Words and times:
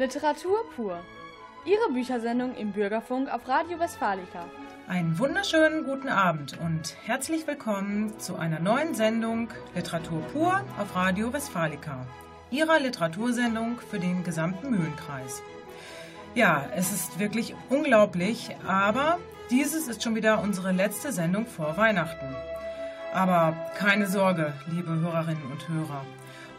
Literatur 0.00 0.64
pur. 0.74 0.98
Ihre 1.66 1.92
Büchersendung 1.92 2.54
im 2.54 2.72
Bürgerfunk 2.72 3.30
auf 3.30 3.46
Radio 3.46 3.78
Westfalica. 3.78 4.46
Einen 4.88 5.18
wunderschönen 5.18 5.84
guten 5.84 6.08
Abend 6.08 6.58
und 6.58 6.96
herzlich 7.04 7.46
willkommen 7.46 8.18
zu 8.18 8.36
einer 8.36 8.60
neuen 8.60 8.94
Sendung 8.94 9.50
Literatur 9.74 10.22
pur 10.32 10.64
auf 10.80 10.96
Radio 10.96 11.34
Westfalica. 11.34 12.06
Ihrer 12.50 12.80
Literatursendung 12.80 13.78
für 13.90 13.98
den 13.98 14.24
gesamten 14.24 14.70
Mühlenkreis. 14.70 15.42
Ja, 16.34 16.64
es 16.74 16.92
ist 16.92 17.18
wirklich 17.18 17.54
unglaublich, 17.68 18.56
aber 18.66 19.18
dieses 19.50 19.86
ist 19.86 20.02
schon 20.02 20.14
wieder 20.14 20.40
unsere 20.40 20.72
letzte 20.72 21.12
Sendung 21.12 21.44
vor 21.44 21.76
Weihnachten. 21.76 22.34
Aber 23.12 23.54
keine 23.76 24.06
Sorge, 24.06 24.54
liebe 24.66 24.98
Hörerinnen 24.98 25.52
und 25.52 25.68
Hörer. 25.68 26.06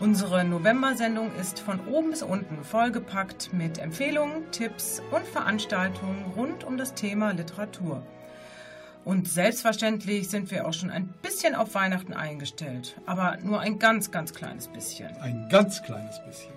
Unsere 0.01 0.43
November-Sendung 0.43 1.31
ist 1.35 1.59
von 1.59 1.79
oben 1.85 2.09
bis 2.09 2.23
unten 2.23 2.63
vollgepackt 2.63 3.53
mit 3.53 3.77
Empfehlungen, 3.77 4.49
Tipps 4.49 4.99
und 5.11 5.23
Veranstaltungen 5.27 6.25
rund 6.35 6.63
um 6.63 6.75
das 6.75 6.95
Thema 6.95 7.33
Literatur. 7.33 8.01
Und 9.05 9.27
selbstverständlich 9.27 10.27
sind 10.27 10.49
wir 10.49 10.67
auch 10.67 10.73
schon 10.73 10.89
ein 10.89 11.13
bisschen 11.21 11.53
auf 11.53 11.75
Weihnachten 11.75 12.13
eingestellt, 12.13 12.99
aber 13.05 13.37
nur 13.43 13.59
ein 13.59 13.77
ganz, 13.77 14.09
ganz 14.09 14.33
kleines 14.33 14.69
bisschen. 14.69 15.15
Ein 15.17 15.47
ganz 15.49 15.83
kleines 15.83 16.19
bisschen. 16.25 16.53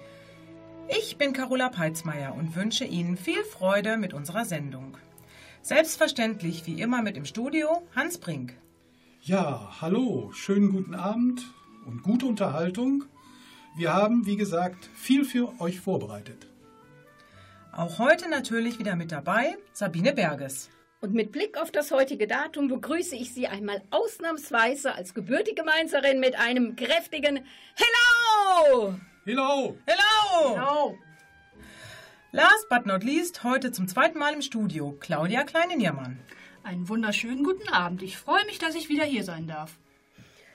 Ich 0.88 1.18
bin 1.18 1.34
Carola 1.34 1.68
Peitzmeier 1.68 2.34
und 2.34 2.56
wünsche 2.56 2.86
Ihnen 2.86 3.18
viel 3.18 3.44
Freude 3.44 3.98
mit 3.98 4.14
unserer 4.14 4.46
Sendung. 4.46 4.96
Selbstverständlich 5.60 6.64
wie 6.64 6.80
immer 6.80 7.02
mit 7.02 7.18
im 7.18 7.26
Studio 7.26 7.82
Hans 7.94 8.16
Brink. 8.16 8.54
Ja, 9.20 9.70
hallo, 9.82 10.32
schönen 10.32 10.72
guten 10.72 10.94
Abend 10.94 11.42
und 11.84 12.02
gute 12.02 12.24
Unterhaltung 12.24 13.04
wir 13.76 13.92
haben, 13.92 14.26
wie 14.26 14.36
gesagt, 14.36 14.88
viel 14.94 15.24
für 15.24 15.60
euch 15.60 15.80
vorbereitet. 15.80 16.46
Auch 17.72 17.98
heute 17.98 18.28
natürlich 18.28 18.78
wieder 18.78 18.94
mit 18.94 19.10
dabei 19.10 19.56
Sabine 19.72 20.12
Berges. 20.12 20.70
Und 21.00 21.12
mit 21.12 21.32
Blick 21.32 21.58
auf 21.60 21.70
das 21.70 21.90
heutige 21.90 22.26
Datum 22.26 22.68
begrüße 22.68 23.16
ich 23.16 23.34
Sie 23.34 23.46
einmal 23.46 23.82
ausnahmsweise 23.90 24.94
als 24.94 25.12
gebürtige 25.12 25.64
Mainzerin 25.64 26.20
mit 26.20 26.38
einem 26.38 26.76
kräftigen 26.76 27.44
Hello! 27.74 28.94
Hello! 29.24 29.76
Hello! 29.86 30.56
Hello! 30.56 30.98
Last 32.32 32.68
but 32.68 32.86
not 32.86 33.04
least, 33.04 33.44
heute 33.44 33.70
zum 33.70 33.86
zweiten 33.86 34.18
Mal 34.18 34.34
im 34.34 34.42
Studio, 34.42 34.96
Claudia 34.98 35.44
Kleine-Niermann. 35.44 36.18
Einen 36.62 36.88
wunderschönen 36.88 37.44
guten 37.44 37.68
Abend. 37.68 38.02
Ich 38.02 38.16
freue 38.16 38.44
mich, 38.46 38.58
dass 38.58 38.74
ich 38.74 38.88
wieder 38.88 39.04
hier 39.04 39.24
sein 39.24 39.46
darf. 39.46 39.78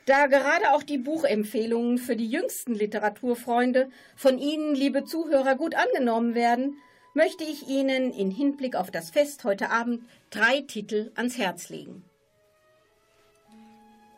Da 0.09 0.25
gerade 0.25 0.73
auch 0.73 0.81
die 0.81 0.97
Buchempfehlungen 0.97 1.99
für 1.99 2.15
die 2.15 2.31
jüngsten 2.31 2.73
Literaturfreunde 2.73 3.91
von 4.15 4.39
Ihnen, 4.39 4.73
liebe 4.73 5.03
Zuhörer, 5.03 5.53
gut 5.53 5.75
angenommen 5.75 6.33
werden, 6.33 6.77
möchte 7.13 7.43
ich 7.43 7.67
Ihnen 7.67 8.11
in 8.11 8.31
Hinblick 8.31 8.75
auf 8.75 8.89
das 8.89 9.11
Fest 9.11 9.43
heute 9.43 9.69
Abend 9.69 10.02
drei 10.31 10.61
Titel 10.61 11.11
ans 11.13 11.37
Herz 11.37 11.69
legen. 11.69 12.03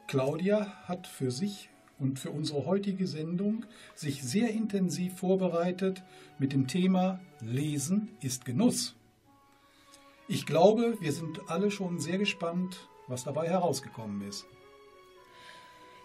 Claudia 0.08 0.81
hat 0.88 1.08
für 1.08 1.30
sich 1.30 1.69
und 2.00 2.19
für 2.19 2.31
unsere 2.31 2.66
heutige 2.66 3.06
Sendung 3.06 3.66
sich 3.94 4.23
sehr 4.23 4.52
intensiv 4.52 5.17
vorbereitet 5.17 6.03
mit 6.39 6.53
dem 6.53 6.67
Thema 6.67 7.19
Lesen 7.42 8.16
ist 8.22 8.45
Genuss. 8.45 8.95
Ich 10.30 10.45
glaube, 10.45 10.95
wir 11.02 11.12
sind 11.12 11.50
alle 11.50 11.69
schon 11.69 12.00
sehr 12.00 12.18
gespannt, 12.18 12.88
was 13.09 13.25
dabei 13.25 13.50
herausgekommen 13.50 14.25
ist. 14.25 14.46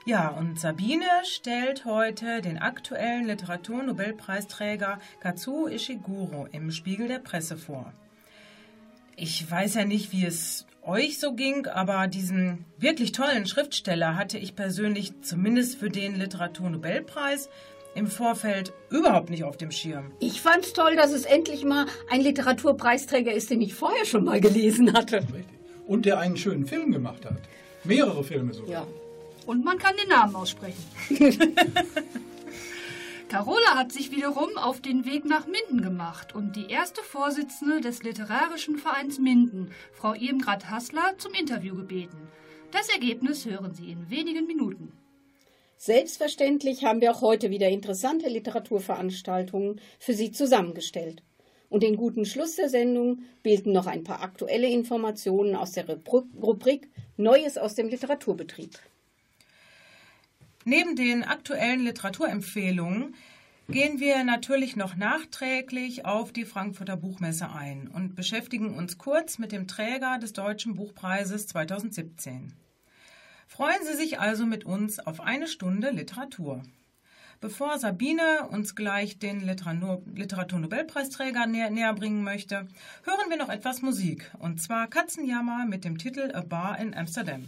Ja, 0.07 0.29
und 0.29 0.61
Sabine 0.61 1.05
stellt 1.25 1.85
heute 1.85 2.41
den 2.41 2.59
aktuellen 2.59 3.27
Literaturnobelpreisträger 3.27 5.01
Kazuo 5.19 5.67
Ishiguro 5.67 6.47
im 6.53 6.71
Spiegel 6.71 7.09
der 7.09 7.19
Presse 7.19 7.57
vor. 7.57 7.93
Ich 9.17 9.51
weiß 9.51 9.75
ja 9.75 9.85
nicht, 9.85 10.13
wie 10.13 10.25
es 10.25 10.65
euch 10.85 11.19
so 11.19 11.33
ging, 11.33 11.67
aber 11.67 12.07
diesen 12.07 12.67
wirklich 12.79 13.11
tollen 13.11 13.47
Schriftsteller 13.47 14.15
hatte 14.15 14.39
ich 14.39 14.55
persönlich 14.55 15.13
zumindest 15.23 15.77
für 15.77 15.89
den 15.91 16.15
Literaturnobelpreis 16.15 17.51
im 17.97 18.07
Vorfeld 18.07 18.73
überhaupt 18.91 19.29
nicht 19.29 19.43
auf 19.43 19.57
dem 19.57 19.73
Schirm. 19.73 20.13
Ich 20.21 20.41
fand's 20.41 20.73
toll, 20.73 20.95
dass 20.95 21.11
es 21.11 21.25
endlich 21.25 21.65
mal 21.65 21.87
ein 22.09 22.21
Literaturpreisträger 22.21 23.33
ist, 23.33 23.51
den 23.51 23.61
ich 23.61 23.75
vorher 23.75 24.05
schon 24.05 24.23
mal 24.23 24.41
gelesen 24.41 24.93
hatte. 24.93 25.17
Richtig. 25.17 25.47
Und 25.89 26.07
der 26.07 26.21
einen 26.21 26.37
schönen 26.37 26.65
Film 26.65 26.93
gemacht 26.93 27.25
hat. 27.25 27.41
Mehrere 27.83 28.23
Filme 28.23 28.55
sogar. 28.55 28.71
Ja. 28.71 28.87
Und 29.47 29.65
man 29.65 29.79
kann 29.79 29.97
den 29.97 30.09
Namen 30.09 30.35
aussprechen. 30.35 30.85
Carola 33.29 33.75
hat 33.75 33.93
sich 33.93 34.11
wiederum 34.11 34.57
auf 34.57 34.81
den 34.81 35.05
Weg 35.05 35.25
nach 35.25 35.47
Minden 35.47 35.83
gemacht 35.83 36.35
und 36.35 36.55
die 36.55 36.69
erste 36.69 37.03
Vorsitzende 37.03 37.81
des 37.81 38.03
Literarischen 38.03 38.77
Vereins 38.79 39.19
Minden, 39.19 39.73
Frau 39.93 40.15
Irmgard 40.15 40.71
Hassler, 40.71 41.15
zum 41.19 41.33
Interview 41.35 41.75
gebeten. 41.75 42.29
Das 42.71 42.89
Ergebnis 42.89 43.45
hören 43.45 43.75
Sie 43.75 43.91
in 43.91 44.11
wenigen 44.11 44.47
Minuten. 44.47 44.93
Selbstverständlich 45.77 46.85
haben 46.85 47.01
wir 47.01 47.13
auch 47.13 47.21
heute 47.21 47.51
wieder 47.51 47.69
interessante 47.69 48.29
Literaturveranstaltungen 48.29 49.81
für 49.99 50.15
Sie 50.15 50.33
zusammengestellt. 50.33 51.23
Und 51.69 51.83
den 51.83 51.97
guten 51.97 52.25
Schluss 52.25 52.57
der 52.57 52.69
Sendung 52.69 53.23
bilden 53.43 53.73
noch 53.73 53.87
ein 53.87 54.05
paar 54.05 54.23
aktuelle 54.23 54.69
Informationen 54.69 55.57
aus 55.57 55.73
der 55.73 55.87
Rubrik 55.89 56.89
Neues 57.17 57.59
aus 57.59 57.75
dem 57.75 57.89
Literaturbetrieb. 57.89 58.79
Neben 60.69 60.97
den 60.97 61.23
aktuellen 61.23 61.85
Literaturempfehlungen 61.85 63.15
gehen 63.69 64.01
wir 64.01 64.25
natürlich 64.25 64.75
noch 64.75 64.97
nachträglich 64.97 66.05
auf 66.05 66.33
die 66.33 66.45
Frankfurter 66.45 66.97
Buchmesse 66.97 67.51
ein 67.51 67.87
und 67.87 68.17
beschäftigen 68.17 68.77
uns 68.77 68.99
kurz 68.99 69.39
mit 69.39 69.53
dem 69.53 69.69
Träger 69.69 70.19
des 70.19 70.33
Deutschen 70.33 70.75
Buchpreises 70.75 71.47
2017. 71.47 72.53
Freuen 73.47 73.85
Sie 73.85 73.95
sich 73.95 74.19
also 74.19 74.45
mit 74.45 74.65
uns 74.65 74.99
auf 74.99 75.21
eine 75.21 75.47
Stunde 75.47 75.91
Literatur. 75.91 76.65
Bevor 77.41 77.79
Sabine 77.79 78.49
uns 78.51 78.75
gleich 78.75 79.21
den 79.21 79.43
Literaturnobelpreisträger 79.43 81.47
näher, 81.47 81.71
näher 81.71 81.95
bringen 81.95 82.25
möchte, 82.25 82.67
hören 83.05 83.31
wir 83.31 83.37
noch 83.37 83.51
etwas 83.51 83.83
Musik, 83.83 84.33
und 84.41 84.61
zwar 84.61 84.89
Katzenjammer 84.89 85.65
mit 85.65 85.85
dem 85.85 85.97
Titel 85.97 86.33
A 86.35 86.41
Bar 86.41 86.81
in 86.81 86.93
Amsterdam. 86.93 87.47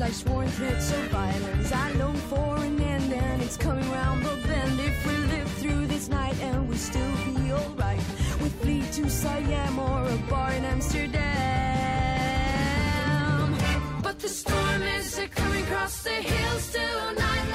Like 0.00 0.12
sworn 0.12 0.48
threats 0.48 0.92
of 0.92 1.04
violence. 1.08 1.72
I 1.72 1.92
long 1.92 2.16
for 2.30 2.56
an 2.58 2.80
end, 2.80 3.12
and 3.12 3.42
it's 3.42 3.56
coming 3.56 3.90
round 3.90 4.24
the 4.24 4.36
bend. 4.46 4.78
If 4.78 5.06
we 5.06 5.16
live 5.34 5.50
through 5.60 5.86
this 5.86 6.08
night, 6.08 6.38
and 6.42 6.68
we 6.68 6.76
still 6.76 7.12
be 7.24 7.52
alright 7.52 8.00
we 8.40 8.48
flee 8.48 8.82
to 8.92 9.10
Siam 9.10 9.78
or 9.78 10.08
a 10.08 10.16
bar 10.30 10.52
in 10.52 10.64
Amsterdam. 10.64 11.22
But 14.02 14.18
the 14.20 14.28
storm 14.28 14.82
is 14.82 15.20
coming 15.34 15.62
across 15.64 16.02
the 16.02 16.10
hills 16.10 16.72
tonight 16.72 17.45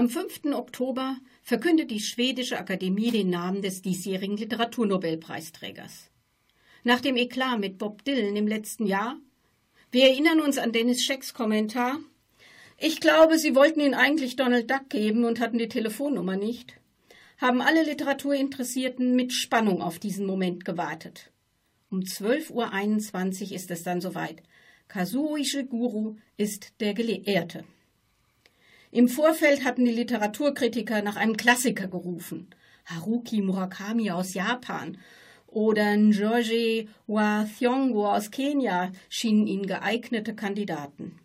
Am 0.00 0.08
5. 0.08 0.54
Oktober 0.54 1.18
verkündet 1.42 1.90
die 1.90 2.00
Schwedische 2.00 2.58
Akademie 2.58 3.10
den 3.10 3.28
Namen 3.28 3.60
des 3.60 3.82
diesjährigen 3.82 4.38
Literaturnobelpreisträgers. 4.38 6.08
Nach 6.84 7.02
dem 7.02 7.18
Eklat 7.18 7.60
mit 7.60 7.76
Bob 7.76 8.02
Dylan 8.06 8.34
im 8.34 8.48
letzten 8.48 8.86
Jahr, 8.86 9.18
wir 9.90 10.04
erinnern 10.04 10.40
uns 10.40 10.56
an 10.56 10.72
Dennis 10.72 11.04
Schecks 11.04 11.34
Kommentar, 11.34 11.98
ich 12.78 13.02
glaube, 13.02 13.38
sie 13.38 13.54
wollten 13.54 13.80
ihn 13.80 13.92
eigentlich 13.92 14.36
Donald 14.36 14.70
Duck 14.70 14.88
geben 14.88 15.26
und 15.26 15.38
hatten 15.38 15.58
die 15.58 15.68
Telefonnummer 15.68 16.38
nicht, 16.38 16.80
haben 17.36 17.60
alle 17.60 17.82
Literaturinteressierten 17.82 19.14
mit 19.14 19.34
Spannung 19.34 19.82
auf 19.82 19.98
diesen 19.98 20.24
Moment 20.24 20.64
gewartet. 20.64 21.30
Um 21.90 22.00
12.21 22.00 23.50
Uhr 23.50 23.52
ist 23.52 23.70
es 23.70 23.82
dann 23.82 24.00
soweit. 24.00 24.42
Kazuo 24.88 25.36
Ishiguro 25.36 26.16
ist 26.38 26.80
der 26.80 26.94
Gelehrte. 26.94 27.66
Im 28.92 29.08
Vorfeld 29.08 29.64
hatten 29.64 29.84
die 29.84 29.92
Literaturkritiker 29.92 31.02
nach 31.02 31.14
einem 31.14 31.36
Klassiker 31.36 31.86
gerufen. 31.86 32.50
Haruki 32.86 33.40
Murakami 33.40 34.10
aus 34.10 34.34
Japan 34.34 34.98
oder 35.46 35.96
Njoji 35.96 36.88
wa 37.06 37.44
Thiongo 37.44 38.10
aus 38.10 38.32
Kenia 38.32 38.90
schienen 39.08 39.46
ihnen 39.46 39.66
geeignete 39.66 40.34
Kandidaten. 40.34 41.20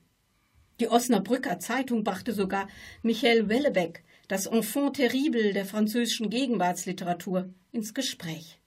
Die 0.80 0.90
Osnabrücker 0.90 1.58
Zeitung 1.60 2.04
brachte 2.04 2.34
sogar 2.34 2.68
Michael 3.02 3.50
Wellebeck, 3.50 4.04
das 4.28 4.46
Enfant 4.46 4.98
terrible 4.98 5.54
der 5.54 5.66
französischen 5.66 6.30
Gegenwartsliteratur, 6.30 7.50
ins 7.72 7.94
Gespräch. 7.94 8.60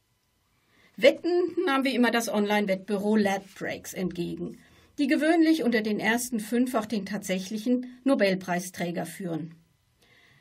Wetten 0.97 1.55
nahm 1.67 1.85
wie 1.85 1.95
immer 1.95 2.11
das 2.11 2.29
Online-Wettbüro 2.29 3.15
Ladbreaks 3.15 3.95
entgegen, 3.95 4.59
die 4.99 5.06
gewöhnlich 5.06 5.62
unter 5.62 5.81
den 5.81 6.00
ersten 6.00 6.41
fünf 6.41 6.75
auch 6.75 6.87
den 6.87 7.06
tatsächlichen 7.06 7.99
Nobelpreisträger 8.05 9.06
führen. 9.06 9.55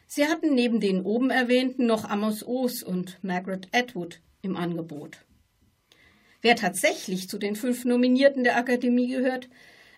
Sie 0.08 0.26
hatten 0.26 0.56
neben 0.56 0.80
den 0.80 1.02
oben 1.02 1.30
erwähnten 1.30 1.86
noch 1.86 2.06
Amos 2.06 2.46
Oz 2.46 2.82
und 2.82 3.24
Margaret 3.24 3.68
Atwood 3.72 4.22
im 4.42 4.56
Angebot. 4.56 5.26
Wer 6.42 6.56
tatsächlich 6.56 7.30
zu 7.30 7.38
den 7.38 7.56
fünf 7.56 7.86
Nominierten 7.86 8.44
der 8.44 8.58
Akademie 8.58 9.08
gehört, 9.08 9.50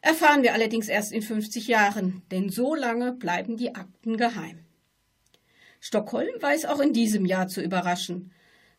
erfahren 0.02 0.42
wir 0.44 0.54
allerdings 0.54 0.88
erst 0.88 1.12
in 1.12 1.22
50 1.22 1.68
Jahren, 1.68 2.24
denn 2.32 2.50
so 2.50 2.76
lange 2.76 3.14
bleiben 3.14 3.56
die 3.56 3.76
Akten 3.76 4.18
geheim. 4.18 4.66
Stockholm 5.80 6.42
weiß 6.42 6.66
auch 6.66 6.80
in 6.80 6.92
diesem 6.92 7.26
Jahr 7.26 7.48
zu 7.48 7.62
überraschen. 7.62 8.32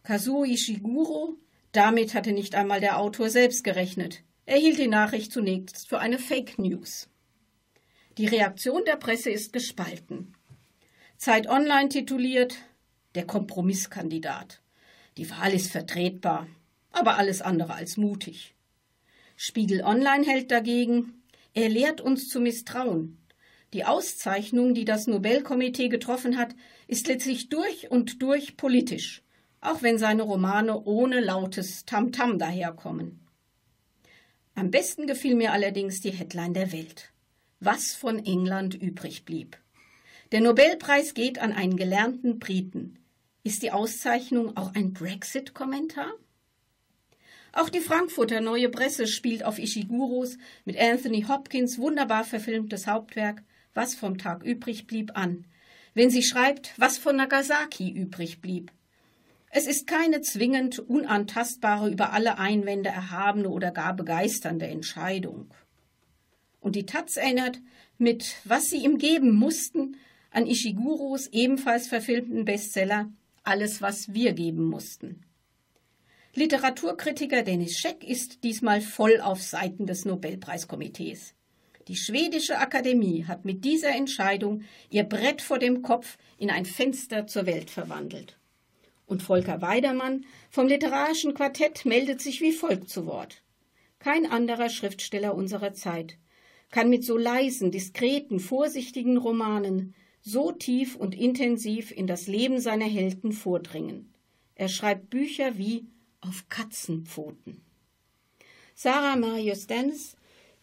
Kazuo 0.02 0.44
Ishiguro, 0.44 1.36
damit 1.72 2.14
hatte 2.14 2.32
nicht 2.32 2.54
einmal 2.54 2.80
der 2.80 2.98
Autor 2.98 3.30
selbst 3.30 3.64
gerechnet. 3.64 4.22
Er 4.50 4.56
hielt 4.56 4.80
die 4.80 4.88
Nachricht 4.88 5.32
zunächst 5.32 5.88
für 5.88 6.00
eine 6.00 6.18
Fake 6.18 6.58
News. 6.58 7.08
Die 8.18 8.26
Reaktion 8.26 8.84
der 8.84 8.96
Presse 8.96 9.30
ist 9.30 9.52
gespalten. 9.52 10.34
Zeit 11.16 11.48
Online 11.48 11.88
tituliert 11.88 12.56
Der 13.14 13.24
Kompromisskandidat. 13.24 14.60
Die 15.16 15.30
Wahl 15.30 15.54
ist 15.54 15.70
vertretbar, 15.70 16.48
aber 16.90 17.16
alles 17.16 17.42
andere 17.42 17.74
als 17.74 17.96
mutig. 17.96 18.56
Spiegel 19.36 19.84
Online 19.84 20.26
hält 20.26 20.50
dagegen, 20.50 21.22
er 21.54 21.68
lehrt 21.68 22.00
uns 22.00 22.28
zu 22.28 22.40
misstrauen. 22.40 23.18
Die 23.72 23.84
Auszeichnung, 23.84 24.74
die 24.74 24.84
das 24.84 25.06
Nobelkomitee 25.06 25.88
getroffen 25.88 26.36
hat, 26.36 26.56
ist 26.88 27.06
letztlich 27.06 27.50
durch 27.50 27.92
und 27.92 28.20
durch 28.20 28.56
politisch, 28.56 29.22
auch 29.60 29.82
wenn 29.82 29.96
seine 29.96 30.22
Romane 30.22 30.82
ohne 30.82 31.20
lautes 31.20 31.84
Tamtam 31.84 32.40
daherkommen. 32.40 33.29
Am 34.54 34.70
besten 34.70 35.06
gefiel 35.06 35.34
mir 35.34 35.52
allerdings 35.52 36.00
die 36.00 36.10
Headline 36.10 36.54
der 36.54 36.72
Welt. 36.72 37.12
Was 37.60 37.94
von 37.94 38.24
England 38.24 38.74
übrig 38.74 39.24
blieb. 39.24 39.56
Der 40.32 40.40
Nobelpreis 40.40 41.14
geht 41.14 41.38
an 41.38 41.52
einen 41.52 41.76
gelernten 41.76 42.38
Briten. 42.38 42.98
Ist 43.42 43.62
die 43.62 43.72
Auszeichnung 43.72 44.56
auch 44.56 44.74
ein 44.74 44.92
Brexit-Kommentar? 44.92 46.12
Auch 47.52 47.68
die 47.68 47.80
Frankfurter 47.80 48.40
Neue 48.40 48.68
Presse 48.68 49.06
spielt 49.06 49.44
auf 49.44 49.58
Ishiguros 49.58 50.38
mit 50.64 50.78
Anthony 50.78 51.22
Hopkins 51.22 51.78
wunderbar 51.78 52.24
verfilmtes 52.24 52.86
Hauptwerk 52.86 53.42
Was 53.74 53.94
vom 53.94 54.18
Tag 54.18 54.44
übrig 54.44 54.86
blieb 54.86 55.16
an, 55.16 55.46
wenn 55.94 56.10
sie 56.10 56.22
schreibt, 56.22 56.72
was 56.76 56.98
von 56.98 57.16
Nagasaki 57.16 57.90
übrig 57.90 58.40
blieb. 58.40 58.70
Es 59.52 59.66
ist 59.66 59.88
keine 59.88 60.20
zwingend 60.20 60.78
unantastbare, 60.78 61.90
über 61.90 62.12
alle 62.12 62.38
Einwände 62.38 62.88
erhabene 62.88 63.48
oder 63.48 63.72
gar 63.72 63.94
begeisternde 63.94 64.68
Entscheidung. 64.68 65.52
Und 66.60 66.76
die 66.76 66.86
Taz 66.86 67.16
erinnert 67.16 67.58
mit 67.98 68.36
Was 68.44 68.66
sie 68.66 68.84
ihm 68.84 68.98
geben 68.98 69.34
mussten 69.34 69.96
an 70.30 70.46
Ishiguros 70.46 71.26
ebenfalls 71.26 71.88
verfilmten 71.88 72.44
Bestseller 72.44 73.10
Alles, 73.42 73.82
was 73.82 74.14
wir 74.14 74.34
geben 74.34 74.64
mussten. 74.64 75.24
Literaturkritiker 76.34 77.42
Dennis 77.42 77.76
Scheck 77.76 78.04
ist 78.04 78.44
diesmal 78.44 78.80
voll 78.80 79.20
auf 79.20 79.42
Seiten 79.42 79.86
des 79.86 80.04
Nobelpreiskomitees. 80.04 81.34
Die 81.88 81.96
schwedische 81.96 82.58
Akademie 82.58 83.24
hat 83.24 83.44
mit 83.44 83.64
dieser 83.64 83.90
Entscheidung 83.90 84.62
ihr 84.90 85.02
Brett 85.02 85.42
vor 85.42 85.58
dem 85.58 85.82
Kopf 85.82 86.18
in 86.38 86.50
ein 86.50 86.66
Fenster 86.66 87.26
zur 87.26 87.46
Welt 87.46 87.68
verwandelt. 87.68 88.38
Und 89.10 89.24
Volker 89.24 89.60
Weidermann 89.60 90.24
vom 90.50 90.68
Literarischen 90.68 91.34
Quartett 91.34 91.84
meldet 91.84 92.20
sich 92.20 92.40
wie 92.40 92.52
folgt 92.52 92.88
zu 92.88 93.06
Wort. 93.06 93.42
Kein 93.98 94.24
anderer 94.24 94.68
Schriftsteller 94.68 95.34
unserer 95.34 95.72
Zeit 95.72 96.16
kann 96.70 96.88
mit 96.88 97.04
so 97.04 97.18
leisen, 97.18 97.72
diskreten, 97.72 98.38
vorsichtigen 98.38 99.16
Romanen 99.16 99.96
so 100.22 100.52
tief 100.52 100.94
und 100.94 101.16
intensiv 101.16 101.90
in 101.90 102.06
das 102.06 102.28
Leben 102.28 102.60
seiner 102.60 102.84
Helden 102.84 103.32
vordringen. 103.32 104.14
Er 104.54 104.68
schreibt 104.68 105.10
Bücher 105.10 105.58
wie 105.58 105.88
auf 106.20 106.48
Katzenpfoten. 106.48 107.64
Sarah 108.76 109.16
Marius 109.16 109.66
Dennis, 109.66 110.14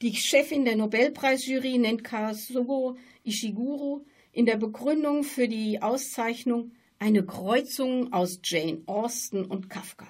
die 0.01 0.15
Chefin 0.15 0.63
der 0.63 0.77
Nobelpreisjury, 0.77 1.79
nennt 1.79 2.05
Kazuo 2.05 2.95
Ishiguro 3.25 4.05
in 4.31 4.45
der 4.45 4.55
Begründung 4.55 5.25
für 5.25 5.49
die 5.49 5.81
Auszeichnung 5.81 6.71
eine 6.99 7.25
Kreuzung 7.25 8.11
aus 8.13 8.39
Jane 8.43 8.81
Austen 8.85 9.45
und 9.45 9.69
Kafka. 9.69 10.07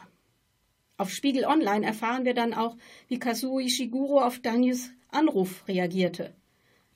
Auf 0.97 1.11
Spiegel 1.11 1.45
Online 1.45 1.85
erfahren 1.85 2.25
wir 2.25 2.33
dann 2.33 2.53
auch, 2.53 2.77
wie 3.07 3.19
Kazuo 3.19 3.59
Ishiguro 3.59 4.21
auf 4.21 4.39
Daniels 4.39 4.89
Anruf 5.09 5.67
reagierte. 5.67 6.33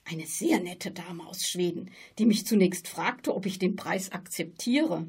Eine 0.06 0.26
sehr 0.26 0.60
nette 0.60 0.92
Dame 0.92 1.28
aus 1.28 1.46
Schweden, 1.48 1.92
die 2.18 2.26
mich 2.26 2.46
zunächst 2.46 2.88
fragte, 2.88 3.36
ob 3.36 3.46
ich 3.46 3.60
den 3.60 3.76
Preis 3.76 4.12
akzeptiere. 4.12 5.06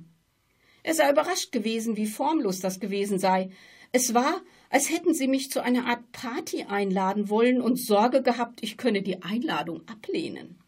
Er 0.82 0.94
sei 0.94 1.10
überrascht 1.10 1.52
gewesen, 1.52 1.96
wie 1.96 2.06
formlos 2.06 2.60
das 2.60 2.80
gewesen 2.80 3.18
sei. 3.18 3.50
Es 3.92 4.14
war, 4.14 4.42
als 4.68 4.90
hätten 4.90 5.14
sie 5.14 5.28
mich 5.28 5.50
zu 5.50 5.62
einer 5.62 5.86
Art 5.86 6.12
Party 6.12 6.64
einladen 6.64 7.30
wollen 7.30 7.60
und 7.60 7.78
Sorge 7.78 8.22
gehabt, 8.22 8.62
ich 8.62 8.76
könne 8.76 9.02
die 9.02 9.22
Einladung 9.22 9.86
ablehnen. 9.88 10.61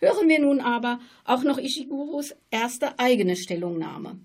Hören 0.00 0.28
wir 0.28 0.40
nun 0.40 0.60
aber 0.60 0.98
auch 1.24 1.44
noch 1.44 1.58
Ishiguros 1.58 2.34
erste 2.50 2.98
eigene 2.98 3.36
Stellungnahme. 3.36 4.18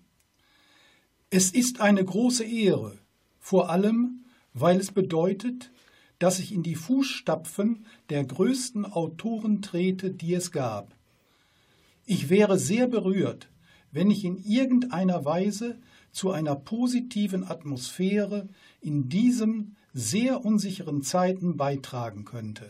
Es 1.30 1.52
ist 1.52 1.82
eine 1.82 2.04
große 2.04 2.46
Ehre, 2.46 2.98
vor 3.40 3.70
allem, 3.70 4.26
weil 4.54 4.80
es 4.80 4.92
bedeutet, 4.92 5.72
dass 6.18 6.40
ich 6.40 6.54
in 6.54 6.64
die 6.64 6.76
Fußstapfen 6.76 7.86
der 8.10 8.24
größten 8.24 8.86
Autoren 8.86 9.62
trete, 9.62 10.12
die 10.12 10.34
es 10.34 10.52
gab. 10.52 10.96
Ich 12.06 12.30
wäre 12.30 12.58
sehr 12.58 12.88
berührt, 12.88 13.50
wenn 13.92 14.10
ich 14.10 14.24
in 14.24 14.38
irgendeiner 14.38 15.26
Weise 15.26 15.78
zu 16.12 16.32
einer 16.32 16.56
positiven 16.56 17.44
Atmosphäre 17.44 18.48
in 18.80 19.10
diesen 19.10 19.76
sehr 19.94 20.46
unsicheren 20.46 21.02
Zeiten 21.02 21.58
beitragen 21.58 22.24
könnte. 22.24 22.70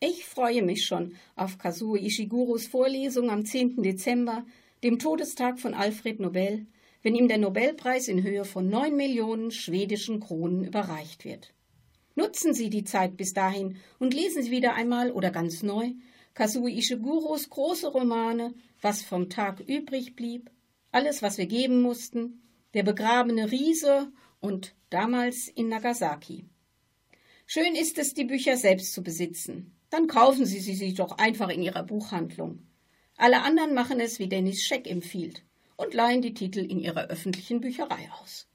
Ich 0.00 0.26
freue 0.26 0.62
mich 0.62 0.86
schon 0.86 1.16
auf 1.34 1.58
Kazuo 1.58 1.96
Ishiguros 1.96 2.68
Vorlesung 2.68 3.30
am 3.30 3.44
10. 3.44 3.82
Dezember, 3.82 4.46
dem 4.84 5.00
Todestag 5.00 5.58
von 5.58 5.74
Alfred 5.74 6.20
Nobel, 6.20 6.68
wenn 7.02 7.16
ihm 7.16 7.26
der 7.26 7.38
Nobelpreis 7.38 8.06
in 8.06 8.22
Höhe 8.22 8.44
von 8.44 8.68
9 8.68 8.94
Millionen 8.94 9.50
schwedischen 9.50 10.20
Kronen 10.20 10.62
überreicht 10.62 11.24
wird. 11.24 11.52
Nutzen 12.14 12.54
Sie 12.54 12.70
die 12.70 12.84
Zeit 12.84 13.16
bis 13.16 13.32
dahin 13.32 13.78
und 13.98 14.14
lesen 14.14 14.44
Sie 14.44 14.52
wieder 14.52 14.74
einmal 14.74 15.10
oder 15.10 15.32
ganz 15.32 15.64
neu 15.64 15.94
Kazuo 16.32 16.68
Ishiguros 16.68 17.50
große 17.50 17.88
Romane 17.88 18.54
Was 18.80 19.02
vom 19.02 19.28
Tag 19.28 19.58
übrig 19.66 20.14
blieb, 20.14 20.48
Alles, 20.92 21.22
was 21.22 21.38
wir 21.38 21.46
geben 21.46 21.82
mussten, 21.82 22.40
Der 22.72 22.84
begrabene 22.84 23.50
Riese 23.50 24.12
und 24.38 24.76
damals 24.90 25.48
in 25.48 25.68
Nagasaki. 25.68 26.44
Schön 27.46 27.74
ist 27.74 27.98
es, 27.98 28.14
die 28.14 28.26
Bücher 28.26 28.56
selbst 28.56 28.92
zu 28.92 29.02
besitzen. 29.02 29.74
Dann 29.90 30.06
kaufen 30.06 30.46
Sie 30.46 30.60
sie 30.60 30.74
sich 30.74 30.94
doch 30.94 31.18
einfach 31.18 31.48
in 31.48 31.62
Ihrer 31.62 31.82
Buchhandlung. 31.82 32.66
Alle 33.16 33.42
anderen 33.42 33.74
machen 33.74 33.98
es, 33.98 34.20
wie 34.20 34.28
Dennis 34.28 34.62
Scheck 34.62 34.88
empfiehlt, 34.88 35.42
und 35.76 35.92
leihen 35.92 36.22
die 36.22 36.34
Titel 36.34 36.60
in 36.60 36.78
ihrer 36.78 37.08
öffentlichen 37.08 37.60
Bücherei 37.60 38.08
aus. 38.20 38.46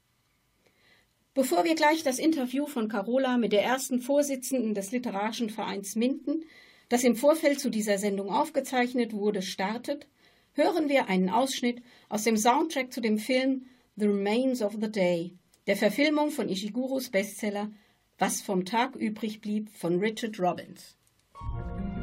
Bevor 1.34 1.64
wir 1.64 1.74
gleich 1.74 2.02
das 2.02 2.18
Interview 2.18 2.66
von 2.66 2.88
Carola 2.88 3.36
mit 3.36 3.52
der 3.52 3.62
ersten 3.62 4.00
Vorsitzenden 4.00 4.72
des 4.72 4.92
Literarischen 4.92 5.50
Vereins 5.50 5.96
Minden, 5.96 6.44
das 6.88 7.04
im 7.04 7.16
Vorfeld 7.16 7.60
zu 7.60 7.70
dieser 7.70 7.98
Sendung 7.98 8.30
aufgezeichnet 8.30 9.12
wurde, 9.12 9.42
startet, 9.42 10.06
hören 10.52 10.88
wir 10.88 11.08
einen 11.08 11.28
Ausschnitt 11.28 11.82
aus 12.08 12.24
dem 12.24 12.36
Soundtrack 12.36 12.92
zu 12.92 13.00
dem 13.00 13.18
Film 13.18 13.66
The 13.96 14.06
Remains 14.06 14.62
of 14.62 14.76
the 14.80 14.90
Day, 14.90 15.34
der 15.66 15.76
Verfilmung 15.76 16.30
von 16.30 16.48
Ishigurus 16.48 17.10
Bestseller 17.10 17.70
Was 18.18 18.40
vom 18.40 18.64
Tag 18.64 18.94
übrig 18.94 19.40
blieb 19.40 19.70
von 19.76 19.98
Richard 19.98 20.38
Robbins. 20.38 20.96
thank 21.52 21.68
you 21.76 21.93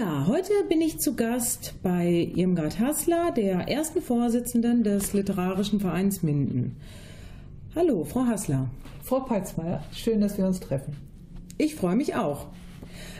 Ja, 0.00 0.24
heute 0.26 0.54
bin 0.66 0.80
ich 0.80 0.98
zu 0.98 1.14
Gast 1.14 1.74
bei 1.82 2.32
Irmgard 2.34 2.78
Hassler, 2.80 3.32
der 3.36 3.68
ersten 3.68 4.00
Vorsitzenden 4.00 4.82
des 4.82 5.12
Literarischen 5.12 5.78
Vereins 5.78 6.22
Minden. 6.22 6.76
Hallo, 7.76 8.04
Frau 8.04 8.24
Hassler. 8.24 8.70
Frau 9.02 9.20
Peitzmeier, 9.20 9.82
schön, 9.92 10.22
dass 10.22 10.38
wir 10.38 10.46
uns 10.46 10.58
treffen. 10.58 10.96
Ich 11.58 11.74
freue 11.74 11.96
mich 11.96 12.14
auch. 12.14 12.46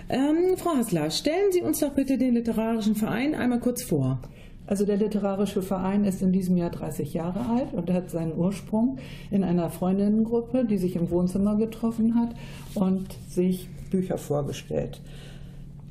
Ähm, 0.09 0.57
Frau 0.57 0.71
Hassler, 0.75 1.11
stellen 1.11 1.53
Sie 1.53 1.61
uns 1.61 1.81
doch 1.81 1.91
bitte 1.91 2.17
den 2.17 2.33
Literarischen 2.33 2.95
Verein 2.95 3.35
einmal 3.35 3.61
kurz 3.61 3.83
vor. 3.83 4.19
Also 4.67 4.87
der 4.87 4.97
Literarische 4.97 5.61
Verein 5.61 6.07
ist 6.07 6.23
in 6.23 6.33
diesem 6.33 6.57
Jahr 6.57 6.71
30 6.71 7.13
Jahre 7.13 7.41
alt 7.41 7.75
und 7.75 7.93
hat 7.93 8.09
seinen 8.09 8.35
Ursprung 8.35 8.97
in 9.31 9.45
einer 9.45 9.69
Freundinnengruppe, 9.69 10.65
die 10.65 10.79
sich 10.79 10.97
im 10.97 11.11
Wohnzimmer 11.11 11.57
getroffen 11.57 12.15
hat 12.15 12.35
und 12.75 13.07
sich 13.29 13.69
Bücher 13.91 14.17
vorgestellt 14.17 15.03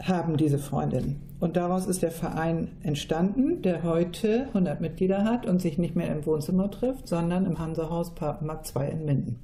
haben 0.01 0.37
diese 0.37 0.59
Freundinnen. 0.59 1.21
Und 1.39 1.55
daraus 1.55 1.85
ist 1.85 2.01
der 2.01 2.11
Verein 2.11 2.69
entstanden, 2.83 3.61
der 3.61 3.83
heute 3.83 4.47
100 4.47 4.81
Mitglieder 4.81 5.23
hat 5.23 5.45
und 5.45 5.61
sich 5.61 5.77
nicht 5.77 5.95
mehr 5.95 6.13
im 6.13 6.25
Wohnzimmer 6.25 6.69
trifft, 6.69 7.07
sondern 7.07 7.45
im 7.45 7.59
Hansahaus 7.59 8.13
Papenmarkt 8.13 8.67
2 8.67 8.89
in 8.89 9.05
Minden. 9.05 9.39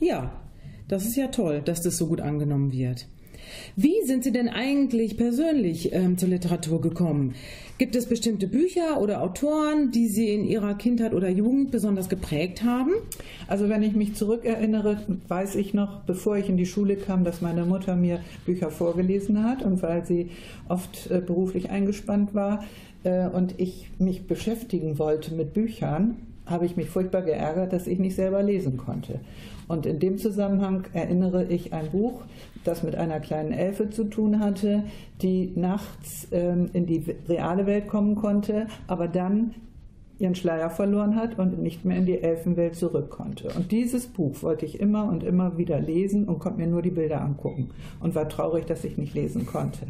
Ja, 0.00 0.30
das 0.86 1.04
ist 1.04 1.16
ja 1.16 1.28
toll, 1.28 1.60
dass 1.60 1.82
das 1.82 1.96
so 1.96 2.06
gut 2.06 2.20
angenommen 2.20 2.72
wird. 2.72 3.08
Wie 3.76 4.02
sind 4.04 4.24
Sie 4.24 4.32
denn 4.32 4.48
eigentlich 4.48 5.16
persönlich 5.16 5.92
ähm, 5.92 6.18
zur 6.18 6.28
Literatur 6.28 6.80
gekommen? 6.80 7.34
Gibt 7.78 7.94
es 7.94 8.06
bestimmte 8.06 8.48
Bücher 8.48 9.00
oder 9.00 9.22
Autoren, 9.22 9.92
die 9.92 10.08
Sie 10.08 10.34
in 10.34 10.44
Ihrer 10.44 10.74
Kindheit 10.74 11.14
oder 11.14 11.28
Jugend 11.28 11.70
besonders 11.70 12.08
geprägt 12.08 12.64
haben? 12.64 12.90
Also 13.46 13.68
wenn 13.68 13.84
ich 13.84 13.94
mich 13.94 14.14
zurückerinnere, 14.16 14.98
weiß 15.28 15.54
ich 15.54 15.74
noch, 15.74 16.00
bevor 16.00 16.36
ich 16.36 16.48
in 16.48 16.56
die 16.56 16.66
Schule 16.66 16.96
kam, 16.96 17.22
dass 17.22 17.40
meine 17.40 17.64
Mutter 17.64 17.94
mir 17.94 18.18
Bücher 18.46 18.70
vorgelesen 18.70 19.44
hat 19.44 19.62
und 19.62 19.80
weil 19.80 20.04
sie 20.04 20.30
oft 20.68 21.08
äh, 21.10 21.20
beruflich 21.20 21.70
eingespannt 21.70 22.34
war 22.34 22.64
äh, 23.04 23.28
und 23.28 23.54
ich 23.58 23.90
mich 23.98 24.26
beschäftigen 24.26 24.98
wollte 24.98 25.34
mit 25.34 25.54
Büchern, 25.54 26.16
habe 26.46 26.66
ich 26.66 26.76
mich 26.76 26.88
furchtbar 26.88 27.22
geärgert, 27.22 27.72
dass 27.72 27.86
ich 27.86 27.98
nicht 27.98 28.16
selber 28.16 28.42
lesen 28.42 28.76
konnte. 28.76 29.20
Und 29.68 29.86
in 29.86 30.00
dem 30.00 30.18
Zusammenhang 30.18 30.84
erinnere 30.94 31.44
ich 31.44 31.72
ein 31.72 31.90
Buch, 31.90 32.22
das 32.64 32.82
mit 32.82 32.96
einer 32.96 33.20
kleinen 33.20 33.52
Elfe 33.52 33.90
zu 33.90 34.04
tun 34.04 34.40
hatte, 34.40 34.84
die 35.22 35.52
nachts 35.54 36.26
ähm, 36.32 36.70
in 36.72 36.86
die 36.86 37.04
reale 37.28 37.66
Welt 37.66 37.86
kommen 37.86 38.16
konnte, 38.16 38.66
aber 38.86 39.08
dann 39.08 39.54
ihren 40.18 40.34
Schleier 40.34 40.70
verloren 40.70 41.14
hat 41.14 41.38
und 41.38 41.60
nicht 41.60 41.84
mehr 41.84 41.96
in 41.96 42.06
die 42.06 42.20
Elfenwelt 42.20 42.74
zurück 42.74 43.10
konnte. 43.10 43.50
Und 43.56 43.70
dieses 43.70 44.08
Buch 44.08 44.42
wollte 44.42 44.66
ich 44.66 44.80
immer 44.80 45.04
und 45.04 45.22
immer 45.22 45.58
wieder 45.58 45.78
lesen 45.78 46.24
und 46.24 46.40
konnte 46.40 46.58
mir 46.58 46.66
nur 46.66 46.82
die 46.82 46.90
Bilder 46.90 47.20
angucken 47.20 47.70
und 48.00 48.14
war 48.14 48.28
traurig, 48.28 48.66
dass 48.66 48.82
ich 48.84 48.98
nicht 48.98 49.14
lesen 49.14 49.46
konnte. 49.46 49.86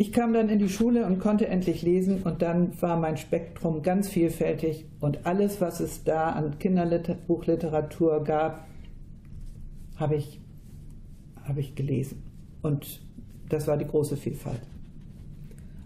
Ich 0.00 0.12
kam 0.14 0.32
dann 0.32 0.48
in 0.48 0.58
die 0.58 0.70
Schule 0.70 1.04
und 1.04 1.18
konnte 1.18 1.46
endlich 1.46 1.82
lesen 1.82 2.22
und 2.22 2.40
dann 2.40 2.72
war 2.80 2.96
mein 2.96 3.18
Spektrum 3.18 3.82
ganz 3.82 4.08
vielfältig 4.08 4.86
und 4.98 5.26
alles, 5.26 5.60
was 5.60 5.80
es 5.80 6.04
da 6.04 6.30
an 6.30 6.58
Kinderbuchliteratur 6.58 8.24
gab, 8.24 8.66
habe 9.96 10.14
ich, 10.16 10.40
habe 11.44 11.60
ich 11.60 11.74
gelesen. 11.74 12.22
Und 12.62 13.02
das 13.50 13.66
war 13.66 13.76
die 13.76 13.86
große 13.86 14.16
Vielfalt. 14.16 14.62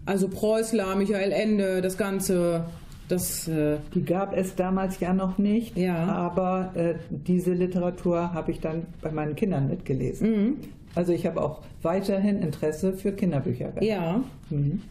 Also 0.05 0.29
Preußler, 0.29 0.95
Michael 0.95 1.33
Ende, 1.33 1.81
das 1.81 1.97
Ganze, 1.97 2.63
das. 3.09 3.49
Äh 3.49 3.79
Die 3.93 4.05
gab 4.05 4.33
es 4.33 4.55
damals 4.55 4.97
ja 5.01 5.13
noch 5.13 5.37
nicht, 5.37 5.75
Ja. 5.77 6.05
aber 6.05 6.71
äh, 6.75 6.93
diese 7.09 7.51
Literatur 7.51 8.33
habe 8.33 8.51
ich 8.51 8.61
dann 8.61 8.83
bei 9.01 9.11
meinen 9.11 9.35
Kindern 9.35 9.67
mitgelesen. 9.67 10.29
Mhm. 10.31 10.55
Also 10.95 11.13
ich 11.13 11.25
habe 11.25 11.41
auch 11.41 11.61
weiterhin 11.81 12.41
Interesse 12.41 12.93
für 12.93 13.11
Kinderbücher 13.11 13.67
gehabt. 13.67 13.83
Ja. 13.83 14.23
Mhm. 14.49 14.81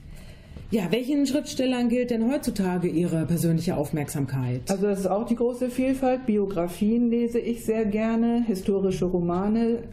Ja, 0.70 0.90
welchen 0.90 1.26
Schriftstellern 1.26 1.88
gilt 1.88 2.10
denn 2.10 2.30
heutzutage 2.30 2.88
Ihre 2.88 3.26
persönliche 3.26 3.76
Aufmerksamkeit? 3.76 4.62
Also 4.68 4.86
das 4.86 5.00
ist 5.00 5.06
auch 5.06 5.24
die 5.24 5.36
große 5.36 5.70
Vielfalt. 5.70 6.26
Biografien 6.26 7.10
lese 7.10 7.38
ich 7.38 7.64
sehr 7.64 7.84
gerne, 7.84 8.42
historische 8.46 9.04
Romane 9.04 9.84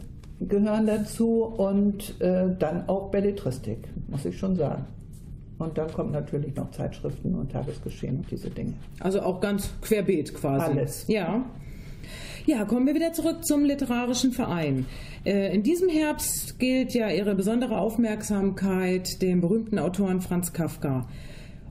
gehören 0.48 0.86
dazu 0.86 1.44
und 1.44 2.20
äh, 2.20 2.46
dann 2.58 2.88
auch 2.88 3.10
Belletristik, 3.10 3.78
muss 4.08 4.24
ich 4.24 4.38
schon 4.38 4.56
sagen. 4.56 4.84
Und 5.58 5.78
dann 5.78 5.92
kommt 5.92 6.12
natürlich 6.12 6.56
noch 6.56 6.70
Zeitschriften 6.72 7.34
und 7.36 7.52
Tagesgeschehen 7.52 8.16
und 8.18 8.30
diese 8.30 8.50
Dinge. 8.50 8.74
Also 8.98 9.20
auch 9.20 9.40
ganz 9.40 9.70
querbeet 9.82 10.34
quasi. 10.34 10.64
Alles. 10.64 11.04
Ja. 11.06 11.44
Ja, 12.44 12.64
kommen 12.64 12.88
wir 12.88 12.94
wieder 12.96 13.12
zurück 13.12 13.44
zum 13.44 13.64
Literarischen 13.64 14.32
Verein. 14.32 14.86
Äh, 15.24 15.54
In 15.54 15.62
diesem 15.62 15.88
Herbst 15.88 16.58
gilt 16.58 16.92
ja 16.92 17.08
Ihre 17.08 17.36
besondere 17.36 17.78
Aufmerksamkeit 17.78 19.22
dem 19.22 19.40
berühmten 19.40 19.78
Autoren 19.78 20.20
Franz 20.20 20.52
Kafka. 20.52 21.06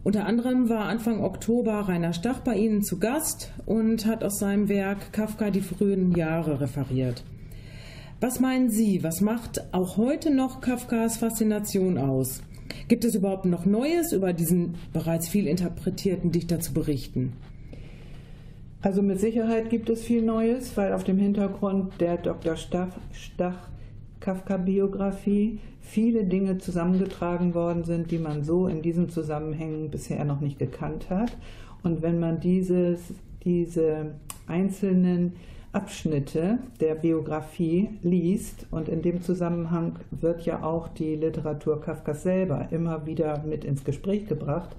Unter 0.05 0.25
anderem 0.25 0.69
war 0.69 0.85
Anfang 0.85 1.21
Oktober 1.25 1.73
Rainer 1.73 2.13
Stach 2.13 2.39
bei 2.39 2.55
Ihnen 2.55 2.83
zu 2.83 2.99
Gast 2.99 3.51
und 3.65 4.05
hat 4.05 4.23
aus 4.23 4.39
seinem 4.39 4.69
Werk 4.69 5.11
Kafka 5.11 5.51
die 5.51 5.59
frühen 5.59 6.15
Jahre 6.15 6.61
referiert. 6.61 7.25
Was 8.21 8.39
meinen 8.39 8.69
Sie, 8.69 9.03
was 9.03 9.19
macht 9.19 9.73
auch 9.73 9.97
heute 9.97 10.33
noch 10.33 10.61
Kafkas 10.61 11.17
Faszination 11.17 11.97
aus? 11.97 12.43
Gibt 12.87 13.03
es 13.03 13.15
überhaupt 13.15 13.43
noch 13.43 13.65
Neues 13.65 14.13
über 14.13 14.31
diesen 14.31 14.75
bereits 14.93 15.27
viel 15.27 15.47
interpretierten 15.47 16.31
Dichter 16.31 16.61
zu 16.61 16.73
berichten? 16.73 17.33
Also 18.83 19.03
mit 19.03 19.19
Sicherheit 19.19 19.69
gibt 19.69 19.89
es 19.89 20.03
viel 20.03 20.23
Neues, 20.23 20.75
weil 20.75 20.93
auf 20.93 21.03
dem 21.03 21.19
Hintergrund 21.19 22.01
der 22.01 22.17
Dr. 22.17 22.55
Stach, 22.55 22.89
Stach 23.11 23.69
Kafka-Biografie 24.19 25.59
viele 25.81 26.23
Dinge 26.23 26.57
zusammengetragen 26.57 27.53
worden 27.53 27.83
sind, 27.83 28.09
die 28.09 28.17
man 28.17 28.43
so 28.43 28.67
in 28.67 28.81
diesen 28.81 29.09
Zusammenhängen 29.09 29.91
bisher 29.91 30.25
noch 30.25 30.39
nicht 30.41 30.57
gekannt 30.57 31.09
hat. 31.11 31.37
Und 31.83 32.01
wenn 32.01 32.19
man 32.19 32.39
dieses, 32.39 32.99
diese 33.43 34.15
einzelnen 34.47 35.33
Abschnitte 35.73 36.57
der 36.79 36.95
Biografie 36.95 37.89
liest, 38.01 38.65
und 38.71 38.89
in 38.89 39.03
dem 39.03 39.21
Zusammenhang 39.21 39.99
wird 40.09 40.41
ja 40.41 40.63
auch 40.63 40.87
die 40.87 41.15
Literatur 41.15 41.81
Kafkas 41.81 42.23
selber 42.23 42.67
immer 42.71 43.05
wieder 43.05 43.43
mit 43.43 43.63
ins 43.63 43.83
Gespräch 43.83 44.27
gebracht, 44.27 44.75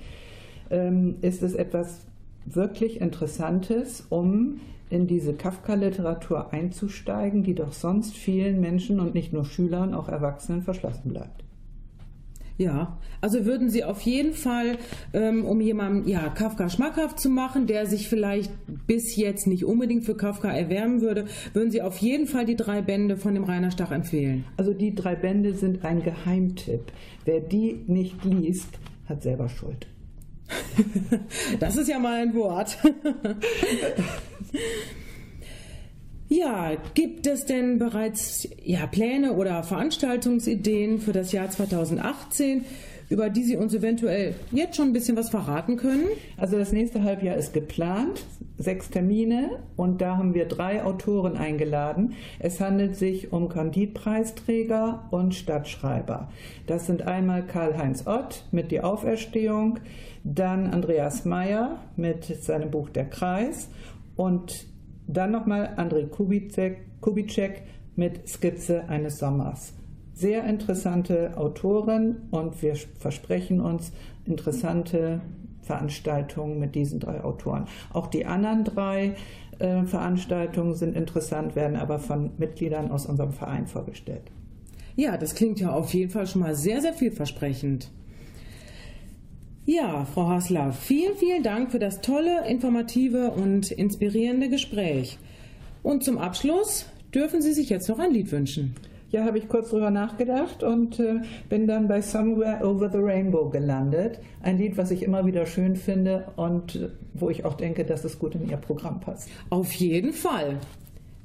ähm, 0.71 1.17
ist 1.23 1.43
es 1.43 1.55
etwas 1.55 2.07
wirklich 2.47 3.01
Interessantes, 3.01 4.07
um 4.09 4.61
in 4.91 5.07
diese 5.07 5.33
Kafka-Literatur 5.33 6.53
einzusteigen, 6.53 7.43
die 7.43 7.55
doch 7.55 7.73
sonst 7.73 8.15
vielen 8.15 8.61
Menschen 8.61 9.01
und 9.01 9.15
nicht 9.15 9.33
nur 9.33 9.45
Schülern, 9.45 9.95
auch 9.95 10.09
Erwachsenen 10.09 10.63
verschlossen 10.63 11.11
bleibt. 11.11 11.43
Ja, 12.59 12.99
also 13.21 13.47
würden 13.47 13.71
Sie 13.71 13.83
auf 13.83 14.03
jeden 14.03 14.35
Fall, 14.35 14.77
ähm, 15.15 15.45
um 15.45 15.61
jemandem 15.61 16.07
ja, 16.07 16.29
Kafka 16.29 16.69
schmackhaft 16.69 17.19
zu 17.19 17.31
machen, 17.31 17.67
der 17.67 17.87
sich 17.87 18.09
vielleicht 18.09 18.53
bis 18.87 19.17
jetzt 19.17 19.47
nicht 19.47 19.65
unbedingt 19.65 20.05
für 20.05 20.15
Kafka 20.15 20.51
erwärmen 20.51 21.01
würde, 21.01 21.25
würden 21.55 21.71
Sie 21.71 21.83
auf 21.83 21.97
jeden 21.99 22.27
Fall 22.27 22.45
die 22.45 22.57
drei 22.57 22.83
Bände 22.83 23.17
von 23.17 23.35
dem 23.35 23.45
Rainer 23.45 23.71
Stach 23.71 23.91
empfehlen. 23.91 24.45
Also 24.57 24.75
die 24.75 24.95
drei 24.95 25.17
Bände 25.17 25.55
sind 25.55 25.85
ein 25.85 26.03
Geheimtipp. 26.03 26.93
Wer 27.25 27.41
die 27.41 27.85
nicht 27.87 28.25
liest, 28.25 28.79
hat 29.07 29.23
selber 29.23 29.49
Schuld. 29.49 29.87
Das 31.61 31.77
ist 31.77 31.89
ja 31.89 31.99
mal 31.99 32.21
ein 32.21 32.35
Wort. 32.35 32.79
Ja, 36.29 36.77
gibt 36.95 37.27
es 37.27 37.45
denn 37.45 37.79
bereits 37.79 38.49
ja, 38.65 38.87
Pläne 38.87 39.35
oder 39.35 39.63
Veranstaltungsideen 39.65 40.99
für 40.99 41.13
das 41.13 41.31
Jahr 41.31 41.51
2018, 41.51 42.65
über 43.13 43.29
die 43.29 43.45
Sie 43.45 43.59
uns 43.59 43.75
eventuell 43.75 44.35
jetzt 44.53 44.77
schon 44.77 44.89
ein 44.89 44.93
bisschen 44.95 45.19
was 45.19 45.29
verraten 45.29 45.77
können? 45.77 46.07
Also 46.39 46.57
das 46.57 46.73
nächste 46.73 47.03
Halbjahr 47.03 47.37
ist 47.37 47.53
geplant, 47.53 48.25
sechs 48.57 48.89
Termine 48.89 49.59
und 49.77 50.01
da 50.01 50.17
haben 50.17 50.33
wir 50.33 50.47
drei 50.47 50.83
Autoren 50.83 51.37
eingeladen. 51.37 52.15
Es 52.39 52.59
handelt 52.59 52.97
sich 52.97 53.31
um 53.31 53.51
Kandidpreisträger 53.51 55.09
und 55.11 55.35
Stadtschreiber. 55.35 56.31
Das 56.67 56.87
sind 56.87 57.03
einmal 57.03 57.47
Karl-Heinz 57.47 58.07
Ott 58.07 58.47
mit 58.51 58.71
Die 58.71 58.81
Auferstehung, 58.81 59.79
dann 60.25 60.69
Andreas 60.69 61.27
Meyer 61.27 61.81
mit 61.97 62.25
seinem 62.25 62.71
Buch 62.71 62.89
Der 62.89 63.11
Kreis 63.11 63.69
und 64.17 64.67
dann 65.07 65.33
nochmal 65.33 65.75
André 65.77 66.09
Kubitschek, 66.09 66.79
Kubitschek 67.03 67.63
mit 67.95 68.27
Skizze 68.27 68.89
eines 68.89 69.19
Sommers. 69.19 69.75
Sehr 70.15 70.45
interessante 70.45 71.37
Autoren 71.37 72.29
und 72.31 72.63
wir 72.63 72.77
versprechen 72.99 73.61
uns 73.61 73.93
interessante 74.27 75.21
Veranstaltungen 75.63 76.59
mit 76.59 76.75
diesen 76.75 77.01
drei 77.01 77.25
Autoren. 77.25 77.67
Auch 77.93 78.09
die 78.09 78.27
anderen 78.27 78.65
drei 78.65 79.15
äh, 79.59 79.85
Veranstaltungen 79.85 80.75
sind 80.75 80.97
interessant, 80.97 81.57
werden 81.57 81.77
aber 81.77 81.99
von 81.99 82.31
Mitgliedern 82.37 82.91
aus 82.91 83.07
unserem 83.07 83.33
Verein 83.33 83.67
vorgestellt. 83.67 84.31
Ja, 84.97 85.17
das 85.17 85.35
klingt 85.35 85.61
ja 85.61 85.73
auf 85.73 85.95
jeden 85.95 86.11
Fall 86.11 86.27
schon 86.27 86.43
mal 86.43 86.55
sehr, 86.55 86.83
sehr 86.83 86.93
vielversprechend. 86.93 87.91
Ja, 89.65 90.05
Frau 90.05 90.29
Hassler, 90.29 90.73
vielen, 90.73 91.17
vielen 91.17 91.45
Dank 91.45 91.71
für 91.71 91.79
das 91.79 92.01
tolle, 92.01 92.47
informative 92.49 93.31
und 93.31 93.71
inspirierende 93.71 94.49
Gespräch. 94.49 95.19
Und 95.83 96.03
zum 96.03 96.19
Abschluss 96.19 96.87
dürfen 97.15 97.41
Sie 97.41 97.53
sich 97.53 97.71
jetzt 97.71 97.89
noch 97.89 98.01
ein 98.01 98.13
Lied 98.13 98.33
wünschen. 98.33 98.75
Ja, 99.13 99.27
habe 99.27 99.37
ich 99.37 99.47
kurz 99.47 99.69
drüber 99.69 99.91
nachgedacht 99.91 100.63
und 100.63 100.99
äh, 100.99 101.21
bin 101.51 101.67
dann 101.67 101.87
bei 101.87 102.01
Somewhere 102.01 102.67
Over 102.67 102.89
the 102.91 102.99
Rainbow 102.99 103.51
gelandet. 103.51 104.19
Ein 104.41 104.57
Lied, 104.57 104.79
was 104.79 104.91
ich 104.91 105.03
immer 105.03 105.27
wieder 105.27 105.45
schön 105.45 105.77
finde 105.77 106.29
und 106.37 106.77
äh, 106.77 106.89
wo 107.13 107.29
ich 107.29 107.45
auch 107.45 107.55
denke, 107.55 107.85
dass 107.85 108.05
es 108.05 108.19
gut 108.19 108.35
in 108.35 108.49
Ihr 108.49 108.57
Programm 108.57 109.01
passt. 109.01 109.29
Auf 109.51 109.71
jeden 109.75 110.15
Fall. 110.15 110.57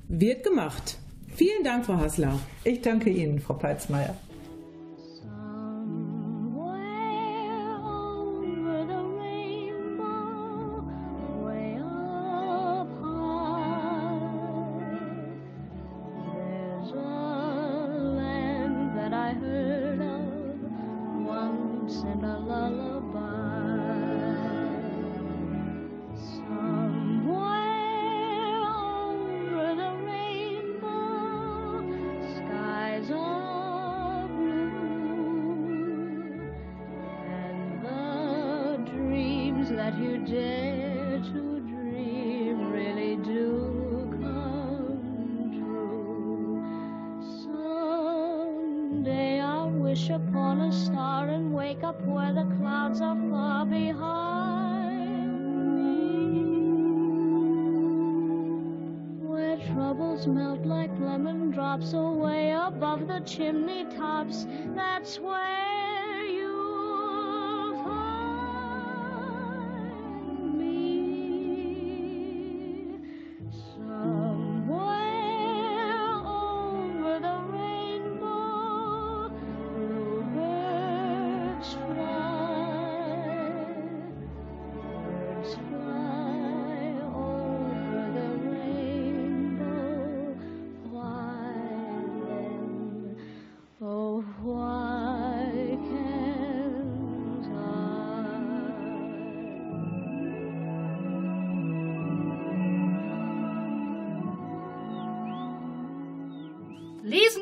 Wird 0.10 0.44
gemacht. 0.44 0.98
Vielen 1.34 1.64
Dank, 1.64 1.86
Frau 1.86 1.96
Hassler. 1.96 2.38
Ich 2.66 2.82
danke 2.82 3.10
Ihnen, 3.10 3.40
Frau 3.40 3.54
Peitzmeier. 3.54 4.16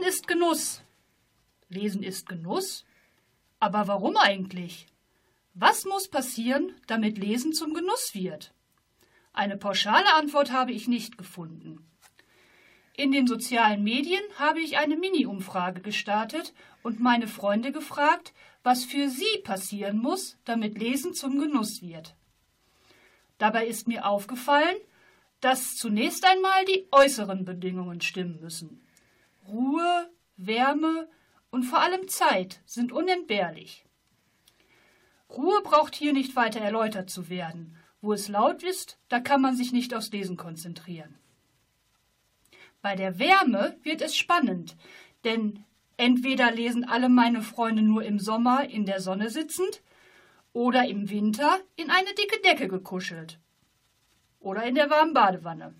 Ist 0.05 0.27
Genuss. 0.27 0.81
Lesen 1.67 2.03
ist 2.03 2.29
Genuss? 2.29 2.85
Aber 3.59 3.87
warum 3.87 4.17
eigentlich? 4.17 4.87
Was 5.53 5.85
muss 5.85 6.07
passieren, 6.07 6.75
damit 6.87 7.17
Lesen 7.17 7.53
zum 7.53 7.73
Genuss 7.73 8.13
wird? 8.13 8.53
Eine 9.33 9.57
pauschale 9.57 10.13
Antwort 10.13 10.51
habe 10.51 10.71
ich 10.71 10.87
nicht 10.87 11.17
gefunden. 11.17 11.85
In 12.95 13.11
den 13.11 13.27
sozialen 13.27 13.83
Medien 13.83 14.23
habe 14.37 14.61
ich 14.61 14.77
eine 14.77 14.95
Mini-Umfrage 14.95 15.81
gestartet 15.81 16.53
und 16.83 17.01
meine 17.01 17.27
Freunde 17.27 17.71
gefragt, 17.71 18.33
was 18.63 18.85
für 18.85 19.09
sie 19.09 19.39
passieren 19.43 19.97
muss, 19.97 20.37
damit 20.45 20.77
Lesen 20.77 21.13
zum 21.13 21.39
Genuss 21.39 21.81
wird. 21.81 22.15
Dabei 23.37 23.67
ist 23.67 23.87
mir 23.87 24.05
aufgefallen, 24.05 24.77
dass 25.41 25.75
zunächst 25.75 26.25
einmal 26.25 26.63
die 26.65 26.87
äußeren 26.91 27.43
Bedingungen 27.43 28.01
stimmen 28.01 28.39
müssen. 28.39 28.84
Ruhe, 29.47 30.09
Wärme 30.37 31.07
und 31.51 31.63
vor 31.63 31.79
allem 31.81 32.07
Zeit 32.07 32.61
sind 32.65 32.91
unentbehrlich. 32.91 33.85
Ruhe 35.29 35.61
braucht 35.63 35.95
hier 35.95 36.13
nicht 36.13 36.35
weiter 36.35 36.61
erläutert 36.61 37.09
zu 37.09 37.29
werden. 37.29 37.77
Wo 38.01 38.13
es 38.13 38.27
laut 38.27 38.61
ist, 38.61 38.99
da 39.09 39.19
kann 39.19 39.41
man 39.41 39.55
sich 39.55 39.71
nicht 39.71 39.93
aufs 39.93 40.11
Lesen 40.11 40.37
konzentrieren. 40.37 41.17
Bei 42.81 42.95
der 42.95 43.17
Wärme 43.17 43.77
wird 43.81 44.01
es 44.01 44.15
spannend, 44.15 44.75
denn 45.23 45.63
entweder 45.97 46.51
lesen 46.51 46.83
alle 46.87 47.09
meine 47.09 47.41
Freunde 47.41 47.81
nur 47.81 48.03
im 48.03 48.19
Sommer 48.19 48.69
in 48.69 48.85
der 48.85 49.01
Sonne 49.01 49.31
sitzend 49.31 49.81
oder 50.53 50.87
im 50.87 51.09
Winter 51.09 51.59
in 51.75 51.89
eine 51.89 52.13
dicke 52.13 52.39
Decke 52.41 52.67
gekuschelt 52.67 53.39
oder 54.39 54.63
in 54.65 54.75
der 54.75 54.91
warmen 54.91 55.13
Badewanne. 55.13 55.73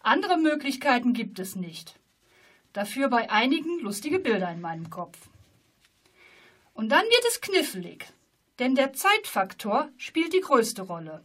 Andere 0.00 0.38
Möglichkeiten 0.38 1.12
gibt 1.12 1.38
es 1.38 1.56
nicht. 1.56 2.00
Dafür 2.74 3.08
bei 3.08 3.30
einigen 3.30 3.78
lustige 3.78 4.18
Bilder 4.18 4.50
in 4.50 4.60
meinem 4.60 4.90
Kopf. 4.90 5.16
Und 6.74 6.88
dann 6.88 7.04
wird 7.04 7.24
es 7.28 7.40
knifflig, 7.40 8.04
denn 8.58 8.74
der 8.74 8.92
Zeitfaktor 8.92 9.90
spielt 9.96 10.32
die 10.32 10.40
größte 10.40 10.82
Rolle. 10.82 11.22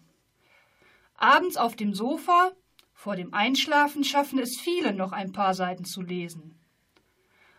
Abends 1.16 1.58
auf 1.58 1.76
dem 1.76 1.96
Sofa, 1.96 2.52
vor 2.94 3.16
dem 3.16 3.34
Einschlafen 3.34 4.04
schaffen 4.04 4.38
es 4.38 4.60
viele 4.60 4.94
noch 4.94 5.12
ein 5.12 5.32
paar 5.32 5.56
Seiten 5.56 5.86
zu 5.86 6.04
lesen. 6.04 6.56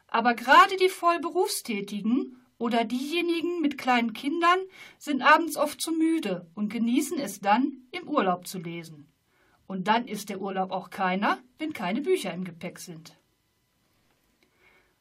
Aber 0.06 0.34
gerade 0.34 0.76
die 0.76 0.88
Vollberufstätigen 0.88 2.40
oder 2.58 2.84
diejenigen 2.84 3.60
mit 3.60 3.76
kleinen 3.76 4.12
Kindern 4.12 4.60
sind 4.98 5.20
abends 5.22 5.56
oft 5.56 5.80
zu 5.80 5.90
müde 5.90 6.48
und 6.54 6.72
genießen 6.72 7.18
es 7.18 7.40
dann, 7.40 7.78
im 7.90 8.08
Urlaub 8.08 8.46
zu 8.46 8.58
lesen. 8.58 9.12
Und 9.66 9.88
dann 9.88 10.06
ist 10.06 10.28
der 10.28 10.40
Urlaub 10.40 10.70
auch 10.70 10.90
keiner, 10.90 11.38
wenn 11.58 11.72
keine 11.72 12.02
Bücher 12.02 12.32
im 12.32 12.44
Gepäck 12.44 12.78
sind. 12.78 13.19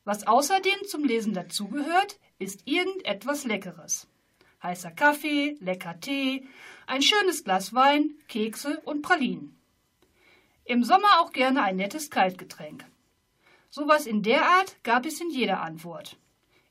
Was 0.10 0.26
außerdem 0.26 0.88
zum 0.88 1.04
Lesen 1.04 1.36
dazugehört, 1.36 2.20
ist 2.40 2.66
irgendetwas 2.66 3.46
Leckeres. 3.46 4.08
Heißer 4.64 4.90
Kaffee, 4.90 5.56
lecker 5.60 6.00
Tee, 6.00 6.48
ein 6.88 7.04
schönes 7.04 7.44
Glas 7.44 7.76
Wein, 7.76 8.16
Kekse 8.28 8.82
und 8.86 9.04
Pralinen. 9.04 9.56
Im 10.66 10.84
Sommer 10.84 11.20
auch 11.20 11.32
gerne 11.32 11.62
ein 11.62 11.76
nettes 11.76 12.10
Kaltgetränk. 12.10 12.86
Sowas 13.70 14.08
in 14.08 14.24
der 14.24 14.50
Art 14.50 14.84
gab 14.84 15.06
es 15.06 15.22
in 15.22 15.30
jeder 15.30 15.62
Antwort. 15.62 16.18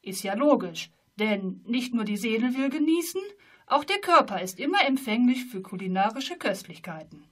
Ist 0.02 0.24
ja 0.24 0.34
logisch, 0.34 0.90
denn 1.14 1.62
nicht 1.64 1.94
nur 1.94 2.04
die 2.04 2.16
Seele 2.16 2.56
will 2.56 2.70
genießen, 2.70 3.22
auch 3.66 3.84
der 3.84 4.00
Körper 4.00 4.42
ist 4.42 4.58
immer 4.58 4.84
empfänglich 4.84 5.44
für 5.44 5.62
kulinarische 5.62 6.36
Köstlichkeiten. 6.36 7.22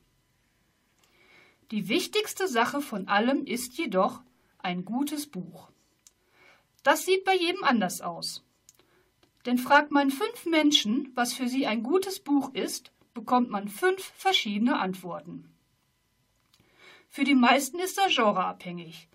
Die 1.73 1.89
wichtigste 1.89 2.47
Sache 2.47 2.81
von 2.81 3.09
allem 3.09 3.45
ist 3.45 3.77
jedoch 3.77 4.21
ein 4.59 4.85
gutes 4.85 5.27
Buch. 5.27 5.69
Das 6.87 7.05
sieht 7.05 7.25
bei 7.25 7.35
jedem 7.35 7.65
anders 7.65 8.01
aus. 8.01 8.45
Denn 9.45 9.59
fragt 9.59 9.91
man 9.91 10.09
fünf 10.09 10.47
Menschen, 10.47 11.11
was 11.17 11.33
für 11.33 11.49
sie 11.49 11.67
ein 11.67 11.83
gutes 11.83 12.21
Buch 12.21 12.55
ist, 12.55 12.93
bekommt 13.13 13.51
man 13.51 13.67
fünf 13.67 14.13
verschiedene 14.15 14.79
Antworten. 14.79 15.53
Für 17.09 17.25
die 17.25 17.35
meisten 17.35 17.81
ist 17.81 17.99
das 17.99 18.15
genreabhängig. 18.15 19.09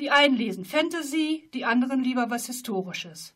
Die 0.00 0.10
einen 0.10 0.36
lesen 0.36 0.66
Fantasy, 0.66 1.48
die 1.54 1.64
anderen 1.64 2.04
lieber 2.04 2.28
was 2.28 2.44
Historisches. 2.44 3.34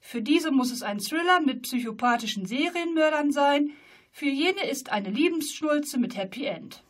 Für 0.00 0.20
diese 0.20 0.50
muss 0.50 0.70
es 0.70 0.82
ein 0.82 0.98
Thriller 0.98 1.40
mit 1.40 1.62
psychopathischen 1.62 2.44
Serienmördern 2.44 3.32
sein, 3.32 3.70
für 4.12 4.28
jene 4.28 4.68
ist 4.68 4.92
eine 4.92 5.08
Liebensschnulze 5.08 5.96
mit 5.96 6.14
Happy 6.14 6.44
End. 6.44 6.84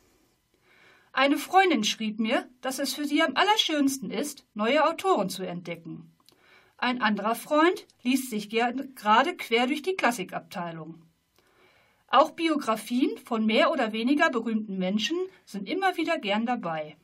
Eine 1.13 1.37
Freundin 1.37 1.85
schrieb 1.85 2.19
mir, 2.19 2.49
dass 2.59 2.79
es 2.79 2.93
für 2.93 3.05
sie 3.05 3.21
am 3.23 3.37
allerschönsten 3.37 4.11
ist, 4.11 4.45
neue 4.53 4.85
Autoren 4.85 5.29
zu 5.29 5.43
entdecken. 5.43 6.10
Ein 6.81 6.99
anderer 6.99 7.35
Freund 7.35 7.85
liest 8.01 8.31
sich 8.31 8.49
gerade 8.49 9.37
quer 9.37 9.67
durch 9.67 9.83
die 9.83 9.93
Klassikabteilung. 9.93 10.99
Auch 12.07 12.31
Biografien 12.31 13.19
von 13.19 13.45
mehr 13.45 13.71
oder 13.71 13.91
weniger 13.93 14.31
berühmten 14.31 14.79
Menschen 14.79 15.15
sind 15.45 15.69
immer 15.69 15.95
wieder 15.95 16.17
gern 16.17 16.47
dabei. 16.47 16.97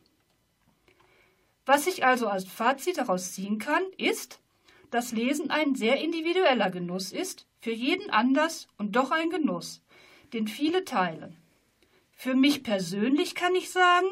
Was 1.67 1.85
ich 1.85 2.03
also 2.03 2.27
als 2.27 2.45
Fazit 2.45 2.97
daraus 2.97 3.33
ziehen 3.33 3.59
kann, 3.59 3.83
ist, 3.97 4.39
dass 4.89 5.11
Lesen 5.11 5.51
ein 5.51 5.75
sehr 5.75 6.01
individueller 6.01 6.71
Genuss 6.71 7.11
ist, 7.11 7.45
für 7.59 7.71
jeden 7.71 8.09
anders 8.09 8.67
und 8.79 8.95
doch 8.95 9.11
ein 9.11 9.29
Genuss, 9.29 9.83
den 10.33 10.47
viele 10.47 10.85
teilen. 10.85 11.37
Für 12.13 12.33
mich 12.33 12.63
persönlich 12.63 13.35
kann 13.35 13.53
ich 13.53 13.69
sagen, 13.69 14.07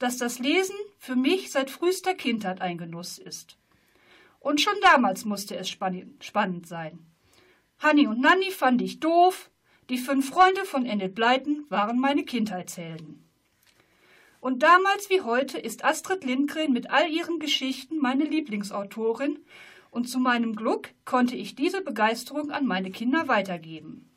dass 0.00 0.16
das 0.16 0.40
Lesen 0.40 0.74
für 0.98 1.14
mich 1.14 1.52
seit 1.52 1.70
frühester 1.70 2.14
Kindheit 2.14 2.60
ein 2.60 2.78
Genuss 2.78 3.18
ist. 3.18 3.58
Und 4.42 4.60
schon 4.60 4.74
damals 4.82 5.24
musste 5.24 5.56
es 5.56 5.68
spannend 5.68 6.66
sein. 6.66 7.06
Hanni 7.78 8.08
und 8.08 8.20
Nanni 8.20 8.50
fand 8.50 8.82
ich 8.82 8.98
doof, 8.98 9.50
die 9.88 9.98
fünf 9.98 10.30
Freunde 10.30 10.64
von 10.64 10.84
Enid 10.84 11.14
Blyton 11.14 11.64
waren 11.68 12.00
meine 12.00 12.24
Kindheitshelden. 12.24 13.28
Und 14.40 14.64
damals 14.64 15.10
wie 15.10 15.20
heute 15.20 15.58
ist 15.58 15.84
Astrid 15.84 16.24
Lindgren 16.24 16.72
mit 16.72 16.90
all 16.90 17.08
ihren 17.08 17.38
Geschichten 17.38 17.98
meine 17.98 18.24
Lieblingsautorin 18.24 19.38
und 19.90 20.08
zu 20.08 20.18
meinem 20.18 20.56
Glück 20.56 20.90
konnte 21.04 21.36
ich 21.36 21.54
diese 21.54 21.80
Begeisterung 21.80 22.50
an 22.50 22.66
meine 22.66 22.90
Kinder 22.90 23.28
weitergeben. 23.28 24.10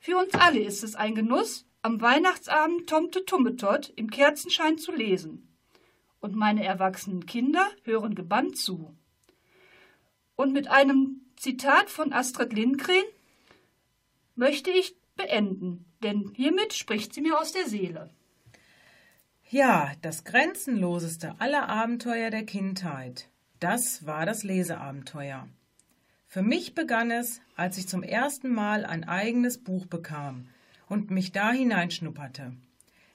Für 0.00 0.16
uns 0.16 0.34
alle 0.34 0.58
ist 0.58 0.82
es 0.82 0.96
ein 0.96 1.14
Genuss, 1.14 1.66
am 1.82 2.00
Weihnachtsabend 2.00 2.88
Tomte 2.88 3.24
Tummetott 3.24 3.92
im 3.94 4.10
Kerzenschein 4.10 4.78
zu 4.78 4.90
lesen. 4.90 5.56
Und 6.18 6.34
meine 6.34 6.64
erwachsenen 6.64 7.26
Kinder 7.26 7.64
hören 7.84 8.16
gebannt 8.16 8.58
zu. 8.58 8.96
Und 10.36 10.52
mit 10.52 10.68
einem 10.68 11.22
Zitat 11.36 11.90
von 11.90 12.12
Astrid 12.12 12.52
Lindgren 12.52 13.04
möchte 14.34 14.70
ich 14.70 14.94
beenden, 15.16 15.86
denn 16.02 16.32
hiermit 16.34 16.74
spricht 16.74 17.14
sie 17.14 17.22
mir 17.22 17.38
aus 17.40 17.52
der 17.52 17.66
Seele. 17.66 18.10
Ja, 19.48 19.92
das 20.02 20.24
grenzenloseste 20.24 21.36
aller 21.38 21.68
Abenteuer 21.68 22.30
der 22.30 22.44
Kindheit, 22.44 23.28
das 23.60 24.04
war 24.04 24.26
das 24.26 24.42
Leseabenteuer. 24.42 25.48
Für 26.26 26.42
mich 26.42 26.74
begann 26.74 27.10
es, 27.10 27.40
als 27.54 27.78
ich 27.78 27.88
zum 27.88 28.02
ersten 28.02 28.52
Mal 28.52 28.84
ein 28.84 29.04
eigenes 29.04 29.58
Buch 29.58 29.86
bekam 29.86 30.48
und 30.88 31.10
mich 31.10 31.32
da 31.32 31.52
hineinschnupperte. 31.52 32.52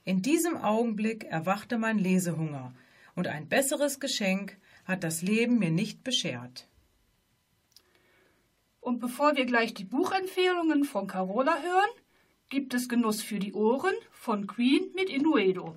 In 0.04 0.22
diesem 0.22 0.58
Augenblick 0.58 1.26
erwachte 1.26 1.78
mein 1.78 2.00
Lesehunger, 2.00 2.74
und 3.14 3.28
ein 3.28 3.50
besseres 3.50 4.00
Geschenk 4.00 4.58
hat 4.86 5.04
das 5.04 5.22
Leben 5.22 5.60
mir 5.60 5.70
nicht 5.70 6.04
beschert. 6.04 6.68
Und 8.82 9.00
bevor 9.00 9.38
wir 9.38 9.46
gleich 9.46 9.74
die 9.74 9.86
Buchempfehlungen 9.86 10.84
von 10.84 11.08
Carola 11.08 11.56
hören, 11.62 11.90
gibt 12.50 12.74
es 12.74 12.90
Genuss 12.90 13.22
für 13.22 13.40
die 13.40 13.54
Ohren 13.54 13.94
von 14.12 14.48
Queen 14.48 14.92
mit 14.94 15.10
Inuedo. 15.10 15.76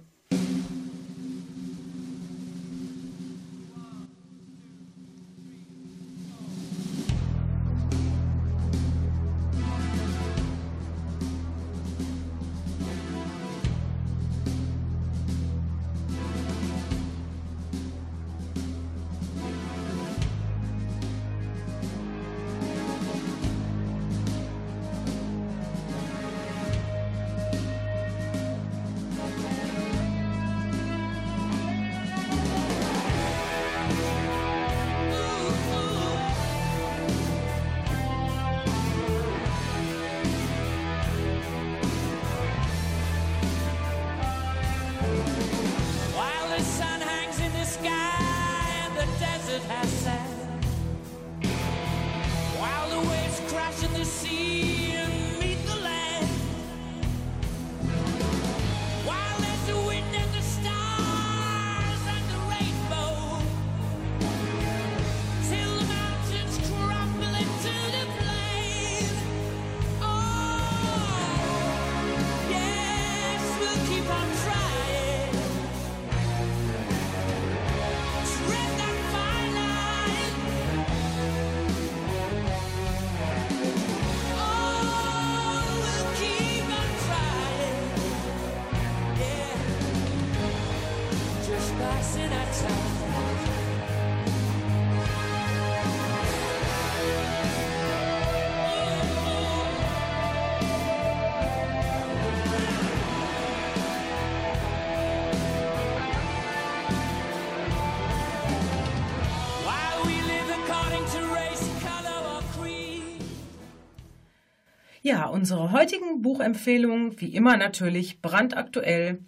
Unsere 115.44 115.72
heutigen 115.72 116.22
Buchempfehlungen, 116.22 117.20
wie 117.20 117.34
immer 117.34 117.58
natürlich 117.58 118.22
brandaktuell, 118.22 119.18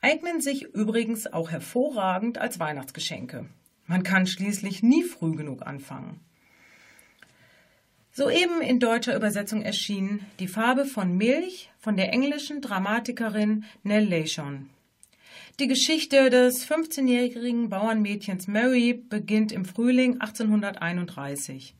eignen 0.00 0.40
sich 0.40 0.64
übrigens 0.64 1.32
auch 1.32 1.52
hervorragend 1.52 2.36
als 2.36 2.58
Weihnachtsgeschenke. 2.58 3.46
Man 3.86 4.02
kann 4.02 4.26
schließlich 4.26 4.82
nie 4.82 5.04
früh 5.04 5.36
genug 5.36 5.64
anfangen. 5.64 6.18
Soeben 8.10 8.60
in 8.60 8.80
deutscher 8.80 9.14
Übersetzung 9.14 9.62
erschienen 9.62 10.26
Die 10.40 10.48
Farbe 10.48 10.84
von 10.84 11.16
Milch 11.16 11.70
von 11.78 11.96
der 11.96 12.12
englischen 12.12 12.60
Dramatikerin 12.60 13.64
Nell 13.84 14.08
Leishon. 14.08 14.68
Die 15.60 15.68
Geschichte 15.68 16.28
des 16.28 16.68
15-jährigen 16.68 17.68
Bauernmädchens 17.68 18.48
Mary 18.48 18.94
beginnt 18.94 19.52
im 19.52 19.64
Frühling 19.64 20.20
1831. 20.20 21.76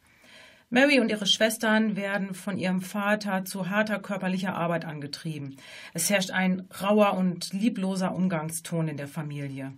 Mary 0.74 1.00
und 1.00 1.11
ihre 1.11 1.26
Schwestern 1.26 1.96
werden 1.96 2.32
von 2.32 2.56
ihrem 2.56 2.80
Vater 2.80 3.44
zu 3.44 3.68
harter 3.68 3.98
körperlicher 3.98 4.54
Arbeit 4.54 4.87
angetrieben. 4.87 5.56
Es 5.92 6.08
herrscht 6.08 6.30
ein 6.30 6.66
rauer 6.80 7.12
und 7.12 7.52
liebloser 7.52 8.14
Umgangston 8.14 8.88
in 8.88 8.96
der 8.96 9.06
Familie. 9.06 9.74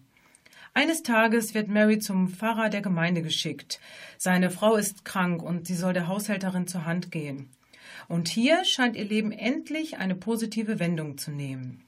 Eines 0.72 1.02
Tages 1.02 1.52
wird 1.52 1.66
Mary 1.66 1.98
zum 1.98 2.28
Pfarrer 2.28 2.68
der 2.68 2.80
Gemeinde 2.80 3.22
geschickt. 3.22 3.80
Seine 4.18 4.50
Frau 4.50 4.76
ist 4.76 5.04
krank 5.04 5.42
und 5.42 5.66
sie 5.66 5.74
soll 5.74 5.94
der 5.94 6.06
Haushälterin 6.06 6.68
zur 6.68 6.84
Hand 6.84 7.10
gehen. 7.10 7.50
Und 8.06 8.28
hier 8.28 8.64
scheint 8.64 8.94
ihr 8.94 9.04
Leben 9.04 9.32
endlich 9.32 9.98
eine 9.98 10.14
positive 10.14 10.78
Wendung 10.78 11.18
zu 11.18 11.32
nehmen. 11.32 11.83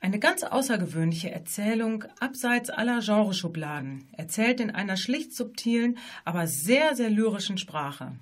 Eine 0.00 0.18
ganz 0.18 0.42
außergewöhnliche 0.42 1.30
Erzählung 1.30 2.04
abseits 2.20 2.70
aller 2.70 3.00
Genreschubladen, 3.00 4.08
erzählt 4.12 4.60
in 4.60 4.70
einer 4.70 4.96
schlicht 4.96 5.34
subtilen, 5.34 5.98
aber 6.24 6.46
sehr, 6.46 6.94
sehr 6.94 7.10
lyrischen 7.10 7.58
Sprache. 7.58 8.12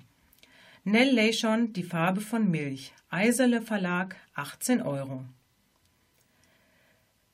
Nell 0.83 1.13
Leishon, 1.13 1.73
Die 1.73 1.83
Farbe 1.83 2.21
von 2.21 2.49
Milch, 2.49 2.93
Eisele 3.09 3.61
Verlag, 3.61 4.15
18 4.35 4.81
Euro. 4.81 5.25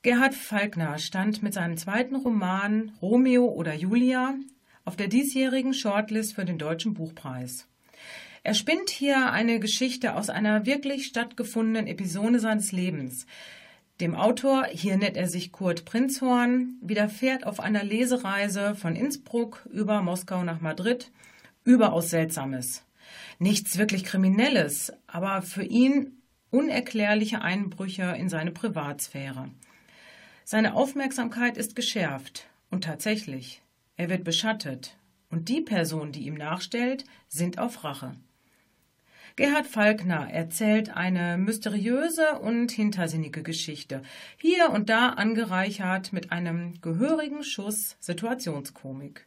Gerhard 0.04 0.34
Falkner 0.34 0.98
stand 0.98 1.44
mit 1.44 1.54
seinem 1.54 1.78
zweiten 1.78 2.16
Roman 2.16 2.92
Romeo 3.02 3.46
oder 3.46 3.74
Julia 3.74 4.34
auf 4.84 4.96
der 4.96 5.08
diesjährigen 5.08 5.76
Shortlist 5.76 6.34
für 6.34 6.44
den 6.44 6.58
Deutschen 6.58 6.96
Buchpreis. 6.96 7.68
Er 8.44 8.56
spinnt 8.56 8.90
hier 8.90 9.32
eine 9.32 9.60
Geschichte 9.60 10.16
aus 10.16 10.32
einer 10.32 10.66
wirklich 10.66 11.06
stattgefundenen 11.06 11.86
Episode 11.86 12.40
seines 12.40 12.72
Lebens, 12.72 13.28
dem 14.02 14.16
Autor, 14.16 14.66
hier 14.66 14.98
nennt 14.98 15.16
er 15.16 15.28
sich 15.28 15.52
Kurt 15.52 15.86
Prinzhorn, 15.86 16.76
widerfährt 16.82 17.46
auf 17.46 17.60
einer 17.60 17.84
Lesereise 17.84 18.76
von 18.76 18.96
Innsbruck 18.96 19.68
über 19.72 20.02
Moskau 20.02 20.44
nach 20.44 20.60
Madrid 20.60 21.12
überaus 21.64 22.10
Seltsames. 22.10 22.84
Nichts 23.38 23.78
wirklich 23.78 24.04
Kriminelles, 24.04 24.92
aber 25.06 25.44
für 25.44 25.64
ihn 25.64 26.18
unerklärliche 26.50 27.42
Einbrüche 27.42 28.16
in 28.18 28.28
seine 28.28 28.52
Privatsphäre. 28.52 29.50
Seine 30.44 30.74
Aufmerksamkeit 30.74 31.56
ist 31.56 31.76
geschärft 31.76 32.48
und 32.72 32.84
tatsächlich, 32.84 33.62
er 33.96 34.10
wird 34.10 34.24
beschattet 34.24 34.98
und 35.30 35.48
die 35.48 35.62
Person, 35.62 36.12
die 36.12 36.26
ihm 36.26 36.36
nachstellt, 36.36 37.06
sind 37.30 37.60
auf 37.60 37.84
Rache. 37.84 38.16
Gerhard 39.36 39.66
Falkner 39.66 40.30
erzählt 40.32 40.96
eine 40.96 41.38
mysteriöse 41.38 42.40
und 42.40 42.72
hintersinnige 42.72 43.44
Geschichte, 43.44 44.02
hier 44.38 44.70
und 44.72 44.90
da 44.90 45.10
angereichert 45.10 46.12
mit 46.12 46.32
einem 46.32 46.82
gehörigen 46.82 47.44
Schuss 47.44 47.96
Situationskomik. 48.00 49.26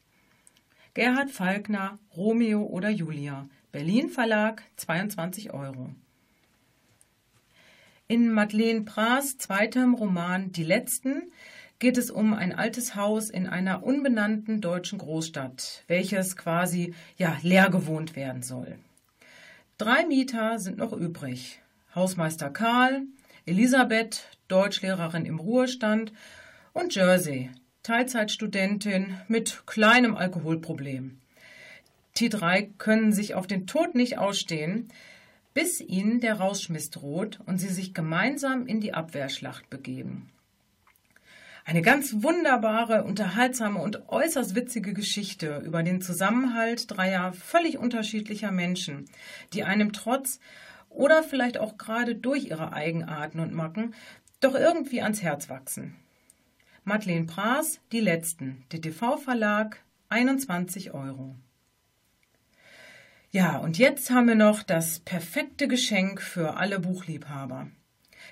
Gerhard 0.92 1.30
Falkner, 1.30 1.98
Romeo 2.16 2.62
oder 2.62 2.90
Julia, 2.90 3.48
Berlin 3.72 4.08
Verlag, 4.10 4.62
22 4.76 5.52
Euro. 5.52 5.90
In 8.06 8.30
Madeleine 8.30 8.82
Pras 8.82 9.38
zweitem 9.38 9.94
Roman 9.94 10.52
Die 10.52 10.62
Letzten 10.62 11.32
geht 11.78 11.96
es 11.96 12.10
um 12.10 12.34
ein 12.34 12.52
altes 12.52 12.94
Haus 12.94 13.30
in 13.30 13.46
einer 13.46 13.82
unbenannten 13.82 14.60
deutschen 14.60 14.98
Großstadt, 14.98 15.82
welches 15.88 16.36
quasi 16.36 16.94
ja 17.16 17.38
leer 17.42 17.70
gewohnt 17.70 18.14
werden 18.14 18.42
soll. 18.42 18.78
Drei 19.76 20.06
Mieter 20.06 20.60
sind 20.60 20.78
noch 20.78 20.92
übrig. 20.92 21.60
Hausmeister 21.96 22.48
Karl, 22.48 23.02
Elisabeth, 23.44 24.28
Deutschlehrerin 24.46 25.26
im 25.26 25.40
Ruhestand 25.40 26.12
und 26.72 26.94
Jersey, 26.94 27.50
Teilzeitstudentin 27.82 29.18
mit 29.26 29.64
kleinem 29.66 30.14
Alkoholproblem. 30.14 31.18
Die 32.18 32.28
drei 32.28 32.70
können 32.78 33.12
sich 33.12 33.34
auf 33.34 33.48
den 33.48 33.66
Tod 33.66 33.96
nicht 33.96 34.16
ausstehen, 34.16 34.92
bis 35.54 35.80
ihnen 35.80 36.20
der 36.20 36.34
Rausschmiss 36.34 36.90
droht 36.90 37.40
und 37.44 37.58
sie 37.58 37.68
sich 37.68 37.94
gemeinsam 37.94 38.68
in 38.68 38.80
die 38.80 38.94
Abwehrschlacht 38.94 39.68
begeben. 39.70 40.30
Eine 41.66 41.80
ganz 41.80 42.22
wunderbare, 42.22 43.04
unterhaltsame 43.04 43.80
und 43.80 44.10
äußerst 44.10 44.54
witzige 44.54 44.92
Geschichte 44.92 45.62
über 45.64 45.82
den 45.82 46.02
Zusammenhalt 46.02 46.90
dreier 46.90 47.32
völlig 47.32 47.78
unterschiedlicher 47.78 48.52
Menschen, 48.52 49.06
die 49.54 49.64
einem 49.64 49.94
trotz 49.94 50.40
oder 50.90 51.22
vielleicht 51.22 51.56
auch 51.56 51.78
gerade 51.78 52.14
durch 52.16 52.44
ihre 52.44 52.74
Eigenarten 52.74 53.40
und 53.40 53.54
Macken 53.54 53.94
doch 54.40 54.54
irgendwie 54.54 55.00
ans 55.00 55.22
Herz 55.22 55.48
wachsen. 55.48 55.96
Madeleine 56.84 57.24
Pras, 57.24 57.80
Die 57.92 58.00
Letzten, 58.00 58.66
DTV 58.70 59.16
Verlag, 59.16 59.82
21 60.10 60.92
Euro. 60.92 61.34
Ja, 63.30 63.56
und 63.56 63.78
jetzt 63.78 64.10
haben 64.10 64.28
wir 64.28 64.34
noch 64.34 64.62
das 64.62 65.00
perfekte 65.00 65.66
Geschenk 65.66 66.20
für 66.20 66.58
alle 66.58 66.78
Buchliebhaber. 66.78 67.68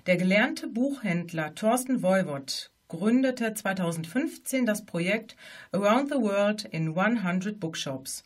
Der 0.06 0.18
gelernte 0.18 0.66
Buchhändler 0.68 1.54
Thorsten 1.54 2.02
Voivod 2.02 2.71
gründete 2.92 3.54
2015 3.54 4.66
das 4.66 4.84
Projekt 4.84 5.34
Around 5.72 6.10
the 6.10 6.16
World 6.16 6.66
in 6.66 6.96
100 6.96 7.58
Bookshops 7.58 8.22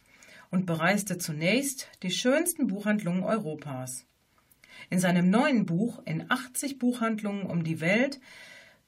und 0.50 0.66
bereiste 0.66 1.18
zunächst 1.18 1.88
die 2.02 2.10
schönsten 2.10 2.66
Buchhandlungen 2.66 3.22
Europas. 3.22 4.06
In 4.90 4.98
seinem 4.98 5.30
neuen 5.30 5.66
Buch 5.66 6.02
In 6.04 6.28
80 6.28 6.80
Buchhandlungen 6.80 7.46
um 7.46 7.62
die 7.62 7.80
Welt 7.80 8.18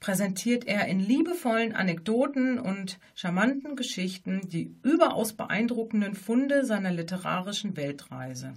präsentiert 0.00 0.66
er 0.66 0.86
in 0.88 0.98
liebevollen 0.98 1.72
Anekdoten 1.72 2.58
und 2.58 2.98
charmanten 3.14 3.76
Geschichten 3.76 4.48
die 4.48 4.74
überaus 4.82 5.32
beeindruckenden 5.32 6.16
Funde 6.16 6.64
seiner 6.64 6.90
literarischen 6.90 7.76
Weltreise. 7.76 8.54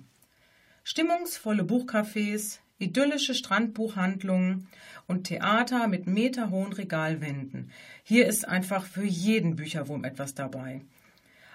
Stimmungsvolle 0.84 1.62
Buchcafés, 1.62 2.58
idyllische 2.82 3.36
Strandbuchhandlungen 3.36 4.68
und 5.08 5.26
Theater 5.26 5.88
mit 5.88 6.08
meterhohen 6.08 6.74
Regalwänden. 6.74 7.72
Hier 8.04 8.28
ist 8.28 8.48
einfach 8.48 8.86
für 8.86 9.04
jeden 9.04 9.56
Bücherwurm 9.56 10.04
etwas 10.04 10.34
dabei. 10.34 10.82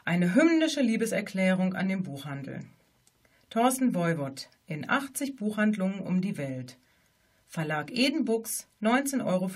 Eine 0.05 0.35
hymnische 0.35 0.81
Liebeserklärung 0.81 1.75
an 1.75 1.89
den 1.89 2.03
Buchhandel. 2.03 2.61
Thorsten 3.51 3.95
Voivod 3.95 4.49
in 4.67 4.89
80 4.89 5.37
Buchhandlungen 5.37 6.01
um 6.01 6.21
die 6.21 6.37
Welt. 6.37 6.77
Verlag 7.49 7.91
Eden 7.91 8.25
Books 8.25 8.69
19,95 8.83 9.25
Euro. 9.25 9.51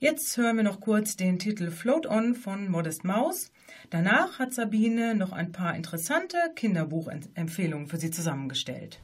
Jetzt 0.00 0.36
hören 0.36 0.56
wir 0.56 0.62
noch 0.62 0.80
kurz 0.80 1.16
den 1.16 1.40
Titel 1.40 1.72
Float 1.72 2.06
On 2.06 2.36
von 2.36 2.70
Modest 2.70 3.02
Maus. 3.02 3.50
Danach 3.90 4.38
hat 4.38 4.54
Sabine 4.54 5.16
noch 5.16 5.32
ein 5.32 5.50
paar 5.50 5.74
interessante 5.74 6.36
Kinderbuchempfehlungen 6.54 7.88
für 7.88 7.96
Sie 7.96 8.12
zusammengestellt. 8.12 9.00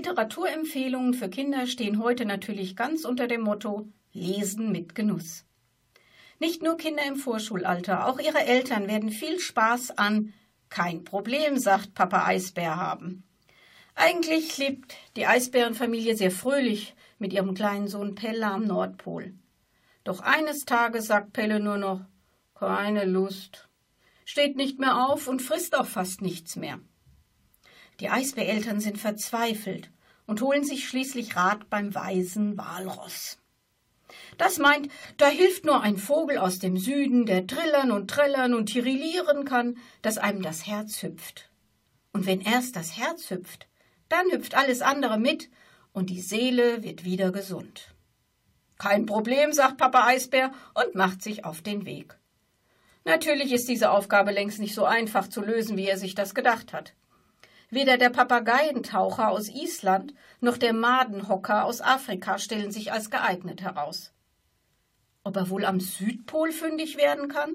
Literaturempfehlungen 0.00 1.12
für 1.12 1.28
Kinder 1.28 1.66
stehen 1.66 2.02
heute 2.02 2.24
natürlich 2.24 2.74
ganz 2.74 3.04
unter 3.04 3.28
dem 3.28 3.42
Motto 3.42 3.86
Lesen 4.14 4.72
mit 4.72 4.94
Genuss. 4.94 5.44
Nicht 6.38 6.62
nur 6.62 6.78
Kinder 6.78 7.04
im 7.06 7.16
Vorschulalter, 7.16 8.06
auch 8.06 8.18
ihre 8.18 8.38
Eltern 8.38 8.88
werden 8.88 9.10
viel 9.10 9.38
Spaß 9.38 9.98
an 9.98 10.32
Kein 10.70 11.04
Problem, 11.04 11.58
sagt 11.58 11.92
Papa 11.92 12.24
Eisbär 12.24 12.76
haben. 12.76 13.24
Eigentlich 13.94 14.56
lebt 14.56 14.96
die 15.16 15.26
Eisbärenfamilie 15.26 16.16
sehr 16.16 16.30
fröhlich 16.30 16.94
mit 17.18 17.34
ihrem 17.34 17.52
kleinen 17.52 17.86
Sohn 17.86 18.14
Pelle 18.14 18.46
am 18.46 18.64
Nordpol. 18.64 19.34
Doch 20.04 20.20
eines 20.20 20.64
Tages 20.64 21.08
sagt 21.08 21.34
Pelle 21.34 21.60
nur 21.60 21.76
noch 21.76 22.00
keine 22.54 23.04
Lust, 23.04 23.68
steht 24.24 24.56
nicht 24.56 24.78
mehr 24.78 25.10
auf 25.10 25.28
und 25.28 25.42
frisst 25.42 25.76
auch 25.76 25.84
fast 25.84 26.22
nichts 26.22 26.56
mehr. 26.56 26.80
Die 28.00 28.08
Eisbäreltern 28.08 28.80
sind 28.80 28.98
verzweifelt 28.98 29.90
und 30.26 30.40
holen 30.40 30.64
sich 30.64 30.88
schließlich 30.88 31.36
Rat 31.36 31.68
beim 31.70 31.94
weisen 31.94 32.56
Walross. 32.56 33.38
Das 34.38 34.58
meint, 34.58 34.88
da 35.18 35.28
hilft 35.28 35.64
nur 35.64 35.82
ein 35.82 35.98
Vogel 35.98 36.38
aus 36.38 36.58
dem 36.58 36.76
Süden, 36.76 37.26
der 37.26 37.46
trillern 37.46 37.90
und 37.90 38.10
trällern 38.10 38.54
und 38.54 38.66
tirillieren 38.66 39.44
kann, 39.44 39.76
dass 40.02 40.18
einem 40.18 40.42
das 40.42 40.66
Herz 40.66 41.02
hüpft. 41.02 41.50
Und 42.12 42.26
wenn 42.26 42.40
erst 42.40 42.74
das 42.74 42.96
Herz 42.96 43.30
hüpft, 43.30 43.68
dann 44.08 44.30
hüpft 44.30 44.56
alles 44.56 44.82
andere 44.82 45.18
mit 45.18 45.50
und 45.92 46.10
die 46.10 46.20
Seele 46.20 46.82
wird 46.82 47.04
wieder 47.04 47.30
gesund. 47.32 47.94
Kein 48.78 49.04
Problem, 49.04 49.52
sagt 49.52 49.76
Papa 49.76 50.06
Eisbär 50.06 50.52
und 50.74 50.94
macht 50.94 51.22
sich 51.22 51.44
auf 51.44 51.60
den 51.60 51.84
Weg. 51.84 52.18
Natürlich 53.04 53.52
ist 53.52 53.68
diese 53.68 53.90
Aufgabe 53.90 54.30
längst 54.30 54.58
nicht 54.58 54.74
so 54.74 54.84
einfach 54.84 55.28
zu 55.28 55.42
lösen, 55.42 55.76
wie 55.76 55.86
er 55.86 55.98
sich 55.98 56.14
das 56.14 56.34
gedacht 56.34 56.72
hat. 56.72 56.94
Weder 57.70 57.98
der 57.98 58.10
Papageientaucher 58.10 59.30
aus 59.30 59.48
Island 59.48 60.12
noch 60.40 60.58
der 60.58 60.72
Madenhocker 60.72 61.64
aus 61.64 61.80
Afrika 61.80 62.38
stellen 62.38 62.72
sich 62.72 62.92
als 62.92 63.10
geeignet 63.10 63.62
heraus. 63.62 64.12
Ob 65.22 65.36
er 65.36 65.50
wohl 65.50 65.64
am 65.64 65.78
Südpol 65.78 66.50
fündig 66.50 66.96
werden 66.96 67.28
kann? 67.28 67.54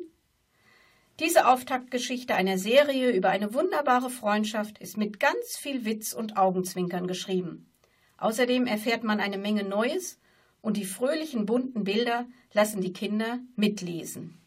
Diese 1.19 1.47
Auftaktgeschichte 1.47 2.35
einer 2.35 2.57
Serie 2.57 3.11
über 3.11 3.29
eine 3.29 3.53
wunderbare 3.53 4.09
Freundschaft 4.09 4.77
ist 4.79 4.97
mit 4.97 5.19
ganz 5.19 5.57
viel 5.57 5.83
Witz 5.83 6.13
und 6.13 6.37
Augenzwinkern 6.37 7.07
geschrieben. 7.07 7.69
Außerdem 8.17 8.67
erfährt 8.67 9.03
man 9.03 9.19
eine 9.19 9.37
Menge 9.37 9.63
Neues 9.63 10.19
und 10.61 10.77
die 10.77 10.85
fröhlichen 10.85 11.45
bunten 11.45 11.83
Bilder 11.83 12.25
lassen 12.53 12.81
die 12.81 12.93
Kinder 12.93 13.39
mitlesen. 13.55 14.37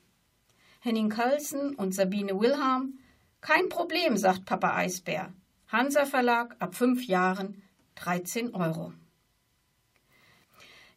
Henning 0.81 1.11
Carlsen 1.11 1.75
und 1.75 1.95
Sabine 1.95 2.39
Wilhelm 2.41 2.99
Kein 3.41 3.69
Problem, 3.69 4.17
sagt 4.17 4.47
Papa 4.47 4.75
Eisbär. 4.75 5.33
Hansa 5.71 6.07
Verlag 6.07 6.57
ab 6.61 6.75
fünf 6.75 7.07
Jahren 7.07 7.63
13 7.97 8.55
Euro. 8.55 8.95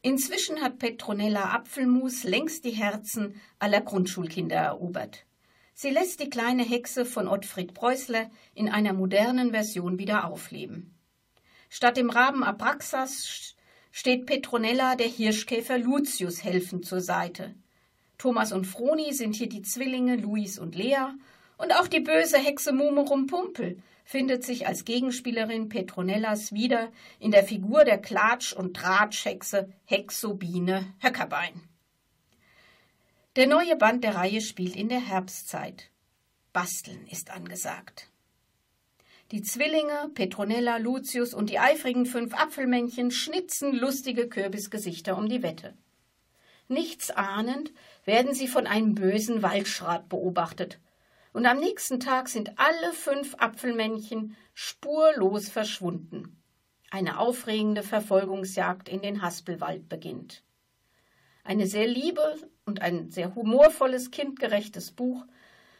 Inzwischen 0.01 0.61
hat 0.61 0.79
Petronella 0.79 1.53
Apfelmus 1.53 2.23
längst 2.23 2.63
die 2.63 2.71
Herzen 2.71 3.35
aller 3.59 3.81
Grundschulkinder 3.81 4.55
erobert. 4.55 5.25
Sie 5.73 5.89
lässt 5.89 6.21
die 6.21 6.29
kleine 6.29 6.63
Hexe 6.63 7.05
von 7.05 7.27
Ottfried 7.27 7.73
Preußler 7.73 8.31
in 8.55 8.69
einer 8.69 8.93
modernen 8.93 9.51
Version 9.51 9.99
wieder 9.99 10.25
aufleben. 10.25 10.97
Statt 11.67 11.97
dem 11.97 12.09
Raben 12.09 12.41
Abraxas 12.41 13.55
steht 13.91 14.25
Petronella 14.25 14.95
der 14.95 15.07
Hirschkäfer 15.07 15.79
Lucius 15.79 16.45
helfend 16.45 16.85
zur 16.85 17.01
Seite. 17.01 17.55
Thomas 18.17 18.53
und 18.53 18.63
Froni 18.63 19.11
sind 19.11 19.35
hier 19.35 19.49
die 19.49 19.63
Zwillinge 19.63 20.15
Luis 20.15 20.57
und 20.57 20.75
Lea 20.75 21.09
und 21.57 21.73
auch 21.73 21.89
die 21.89 21.99
böse 21.99 22.37
Hexe 22.37 22.71
Mumerum 22.71 23.27
Pumpel 23.27 23.83
findet 24.03 24.43
sich 24.43 24.67
als 24.67 24.85
Gegenspielerin 24.85 25.69
Petronellas 25.69 26.51
wieder 26.53 26.91
in 27.19 27.31
der 27.31 27.43
Figur 27.43 27.83
der 27.83 28.01
Klatsch- 28.01 28.53
und 28.53 28.75
Tratschhexe 28.75 29.71
Hexobine 29.85 30.93
Höckerbein. 30.99 31.61
Der 33.35 33.47
neue 33.47 33.75
Band 33.77 34.03
der 34.03 34.15
Reihe 34.15 34.41
spielt 34.41 34.75
in 34.75 34.89
der 34.89 34.99
Herbstzeit. 34.99 35.89
Basteln 36.51 37.07
ist 37.07 37.31
angesagt. 37.31 38.09
Die 39.31 39.41
Zwillinge, 39.41 40.11
Petronella, 40.13 40.75
Lucius 40.75 41.33
und 41.33 41.49
die 41.49 41.59
eifrigen 41.59 42.05
fünf 42.05 42.33
Apfelmännchen 42.33 43.11
schnitzen 43.11 43.73
lustige 43.73 44.27
Kürbisgesichter 44.27 45.17
um 45.17 45.29
die 45.29 45.41
Wette. 45.41 45.77
Nichts 46.67 47.11
ahnend 47.11 47.71
werden 48.03 48.33
sie 48.33 48.49
von 48.49 48.67
einem 48.67 48.95
bösen 48.95 49.41
Waldschrat 49.41 50.09
beobachtet 50.09 50.79
und 51.33 51.45
am 51.45 51.59
nächsten 51.59 51.99
Tag 51.99 52.27
sind 52.27 52.57
alle 52.57 52.93
fünf 52.93 53.35
Apfelmännchen 53.35 54.35
spurlos 54.53 55.49
verschwunden. 55.49 56.41
Eine 56.89 57.19
aufregende 57.19 57.83
Verfolgungsjagd 57.83 58.89
in 58.89 59.01
den 59.01 59.21
Haspelwald 59.21 59.87
beginnt. 59.87 60.43
Eine 61.43 61.67
sehr 61.67 61.87
liebe 61.87 62.35
und 62.65 62.81
ein 62.81 63.09
sehr 63.09 63.33
humorvolles, 63.33 64.11
kindgerechtes 64.11 64.91
Buch 64.91 65.25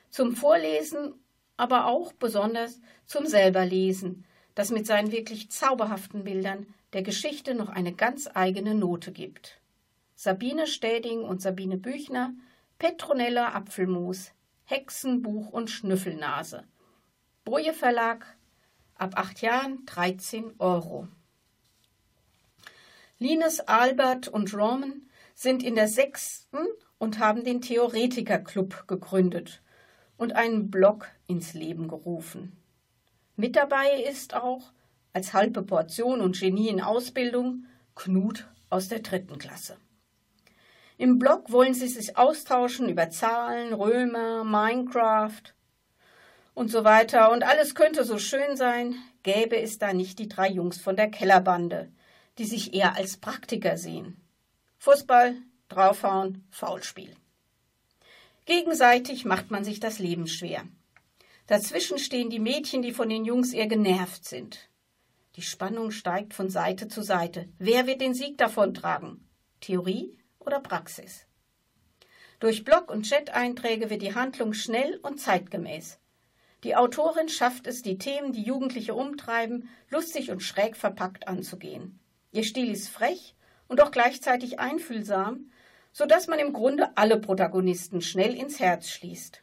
zum 0.10 0.36
Vorlesen, 0.36 1.14
aber 1.58 1.86
auch 1.86 2.14
besonders 2.14 2.80
zum 3.06 3.26
selberlesen, 3.26 4.26
das 4.56 4.72
mit 4.72 4.88
seinen 4.88 5.12
wirklich 5.12 5.52
zauberhaften 5.52 6.24
Bildern 6.24 6.66
der 6.94 7.04
Geschichte 7.04 7.56
noch 7.56 7.70
eine 7.70 7.94
ganz 7.94 8.30
eigene 8.34 8.74
Note 8.74 9.12
gibt. 9.12 9.60
Sabine 10.16 10.68
Städing 10.68 11.22
und 11.22 11.42
Sabine 11.42 11.78
Büchner, 11.78 12.34
Petronella 12.80 13.54
Apfelmus, 13.54 14.32
Hexenbuch 14.72 15.50
und 15.50 15.69
Schnüffelnase. 15.69 16.63
Boje 17.44 17.74
Verlag, 17.74 18.26
ab 18.96 19.15
acht 19.17 19.42
Jahren 19.42 19.86
13 19.86 20.54
Euro. 20.60 21.10
Linus, 23.19 23.60
Albert 23.60 24.30
und 24.30 24.54
Roman 24.54 25.10
sind 25.36 25.62
in 25.62 25.76
der 25.76 25.90
sechsten 25.90 26.60
und 27.00 27.19
haben 27.19 27.44
den 27.44 27.60
Theoretiker-Club 27.60 28.88
gegründet 28.88 29.62
und 30.15 30.38
einen 30.38 30.72
Blog 30.72 31.10
ins 31.28 31.54
Leben 31.54 31.90
gerufen. 31.90 32.56
Mit 33.36 33.58
dabei 33.58 34.02
ist 34.10 34.36
auch, 34.36 34.72
als 35.12 35.34
halbe 35.34 35.63
Portion 35.63 36.22
und 36.22 36.40
Genie 36.40 36.69
in 36.69 36.80
Ausbildung, 36.80 37.65
Knut 37.94 38.48
aus 38.69 38.88
der 38.88 39.00
dritten 39.00 39.38
Klasse. 39.38 39.76
Im 41.02 41.17
Blog 41.17 41.52
wollen 41.52 41.73
sie 41.73 41.87
sich 41.87 42.15
austauschen 42.15 42.87
über 42.87 43.10
Zahlen, 43.10 43.73
Römer, 43.73 44.43
Minecraft 44.43 45.41
und 46.54 46.69
so 46.69 46.83
weiter. 46.83 47.31
Und 47.31 47.41
alles 47.41 47.73
könnte 47.73 48.04
so 48.04 48.19
schön 48.19 48.56
sein, 48.56 48.93
gäbe 49.23 49.60
es 49.60 49.79
da 49.79 49.93
nicht 49.93 50.19
die 50.19 50.27
drei 50.27 50.47
Jungs 50.47 50.79
von 50.79 50.95
der 50.95 51.10
Kellerbande, 51.10 51.91
die 52.37 52.45
sich 52.45 52.75
eher 52.75 52.95
als 52.95 53.17
Praktiker 53.17 53.77
sehen. 53.77 54.21
Fußball, 54.77 55.37
draufhauen, 55.69 56.45
Faulspiel. 56.52 57.15
Gegenseitig 58.45 59.25
macht 59.25 59.49
man 59.49 59.63
sich 59.63 59.79
das 59.79 59.97
Leben 59.97 60.27
schwer. 60.27 60.67
Dazwischen 61.47 61.97
stehen 61.97 62.29
die 62.29 62.37
Mädchen, 62.37 62.83
die 62.83 62.93
von 62.93 63.10
den 63.10 63.25
Jungs 63.25 63.54
eher 63.54 63.65
genervt 63.65 64.23
sind. 64.25 64.69
Die 65.35 65.41
Spannung 65.41 65.89
steigt 65.89 66.35
von 66.35 66.52
Seite 66.52 66.89
zu 66.89 67.02
Seite. 67.02 67.49
Wer 67.58 67.87
wird 67.87 68.02
den 68.02 68.13
Sieg 68.13 68.37
davontragen? 68.37 69.27
Theorie 69.62 70.21
oder 70.46 70.60
Praxis. 70.60 71.25
Durch 72.39 72.63
Blog- 72.63 72.89
und 72.89 73.04
Chat-Einträge 73.04 73.89
wird 73.89 74.02
die 74.02 74.15
Handlung 74.15 74.54
schnell 74.54 75.00
und 75.04 75.19
zeitgemäß. 75.19 76.00
Die 76.63 76.75
Autorin 76.75 77.29
schafft 77.29 77.67
es, 77.67 77.81
die 77.81 77.98
Themen, 77.98 78.33
die 78.33 78.44
Jugendliche 78.44 78.94
umtreiben, 78.94 79.69
lustig 79.89 80.31
und 80.31 80.42
schräg 80.42 80.75
verpackt 80.75 81.27
anzugehen. 81.27 82.00
Ihr 82.31 82.44
Stil 82.44 82.71
ist 82.71 82.89
frech 82.89 83.35
und 83.67 83.79
doch 83.79 83.92
gleichzeitig 83.92 84.60
einfühlsam, 84.60 85.52
so 85.92 86.06
dass 86.06 86.27
man 86.27 86.39
im 86.39 86.54
Grunde 86.54 86.96
alle 86.96 87.19
Protagonisten 87.19 88.02
schnell 88.02 88.35
ins 88.35 88.60
Herz 88.60 88.89
schließt. 88.89 89.42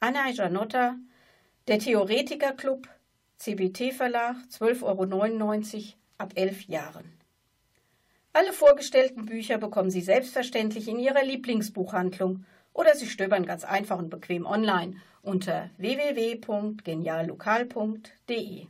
Anna 0.00 0.30
Janotta, 0.30 0.96
der 1.68 1.78
Theoretiker 1.78 2.52
Club, 2.52 2.88
CBT 3.36 3.92
Verlag, 3.92 4.36
12,99 4.50 5.76
Euro 5.76 5.84
ab 6.18 6.32
elf 6.34 6.62
Jahren. 6.62 7.19
Alle 8.32 8.52
vorgestellten 8.52 9.26
Bücher 9.26 9.58
bekommen 9.58 9.90
Sie 9.90 10.02
selbstverständlich 10.02 10.86
in 10.86 11.00
Ihrer 11.00 11.24
Lieblingsbuchhandlung 11.24 12.44
oder 12.72 12.94
Sie 12.94 13.08
stöbern 13.08 13.44
ganz 13.44 13.64
einfach 13.64 13.98
und 13.98 14.08
bequem 14.08 14.46
online 14.46 14.94
unter 15.22 15.68
www.geniallokal.de. 15.78 18.66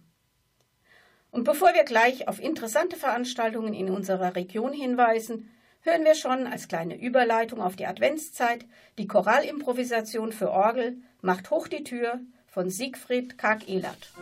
Und 1.30 1.44
bevor 1.44 1.74
wir 1.74 1.84
gleich 1.84 2.26
auf 2.26 2.40
interessante 2.40 2.96
Veranstaltungen 2.96 3.74
in 3.74 3.90
unserer 3.90 4.34
Region 4.34 4.72
hinweisen, 4.72 5.50
hören 5.82 6.04
wir 6.04 6.14
schon 6.14 6.46
als 6.46 6.66
kleine 6.66 6.98
Überleitung 6.98 7.60
auf 7.60 7.76
die 7.76 7.84
Adventszeit 7.86 8.64
die 8.98 9.06
Choralimprovisation 9.06 10.32
für 10.32 10.50
Orgel 10.50 10.96
Macht 11.20 11.50
hoch 11.50 11.68
die 11.68 11.84
Tür 11.84 12.20
von 12.46 12.70
Siegfried 12.70 13.36
Karg-Elert. 13.36 14.14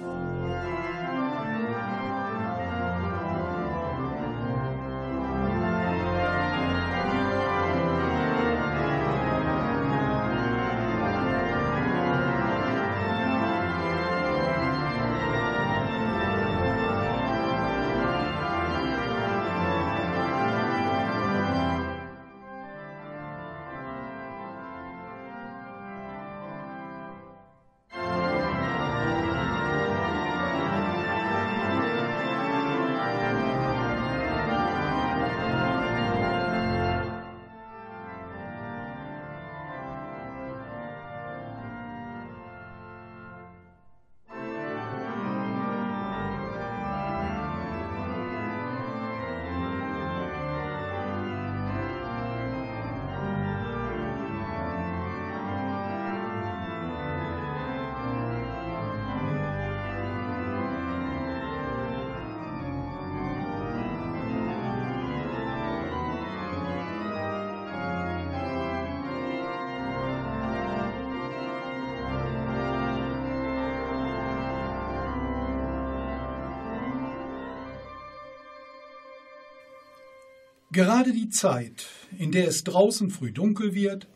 Gerade 80.70 81.12
die 81.12 81.30
Zeit, 81.30 81.86
in 82.18 82.30
der 82.30 82.46
es 82.46 82.62
draußen 82.62 83.10
früh 83.10 83.32
dunkel 83.32 83.74
wird, 83.74 84.06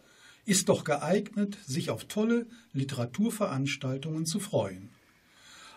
ist 0.44 0.68
doch 0.68 0.84
geeignet, 0.84 1.56
sich 1.64 1.88
auf 1.88 2.04
tolle 2.04 2.46
Literaturveranstaltungen 2.74 4.26
zu 4.26 4.38
freuen. 4.38 4.90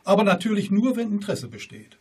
Aber 0.03 0.23
natürlich 0.23 0.71
nur, 0.71 0.97
wenn 0.97 1.11
Interesse 1.11 1.47
besteht. 1.47 1.97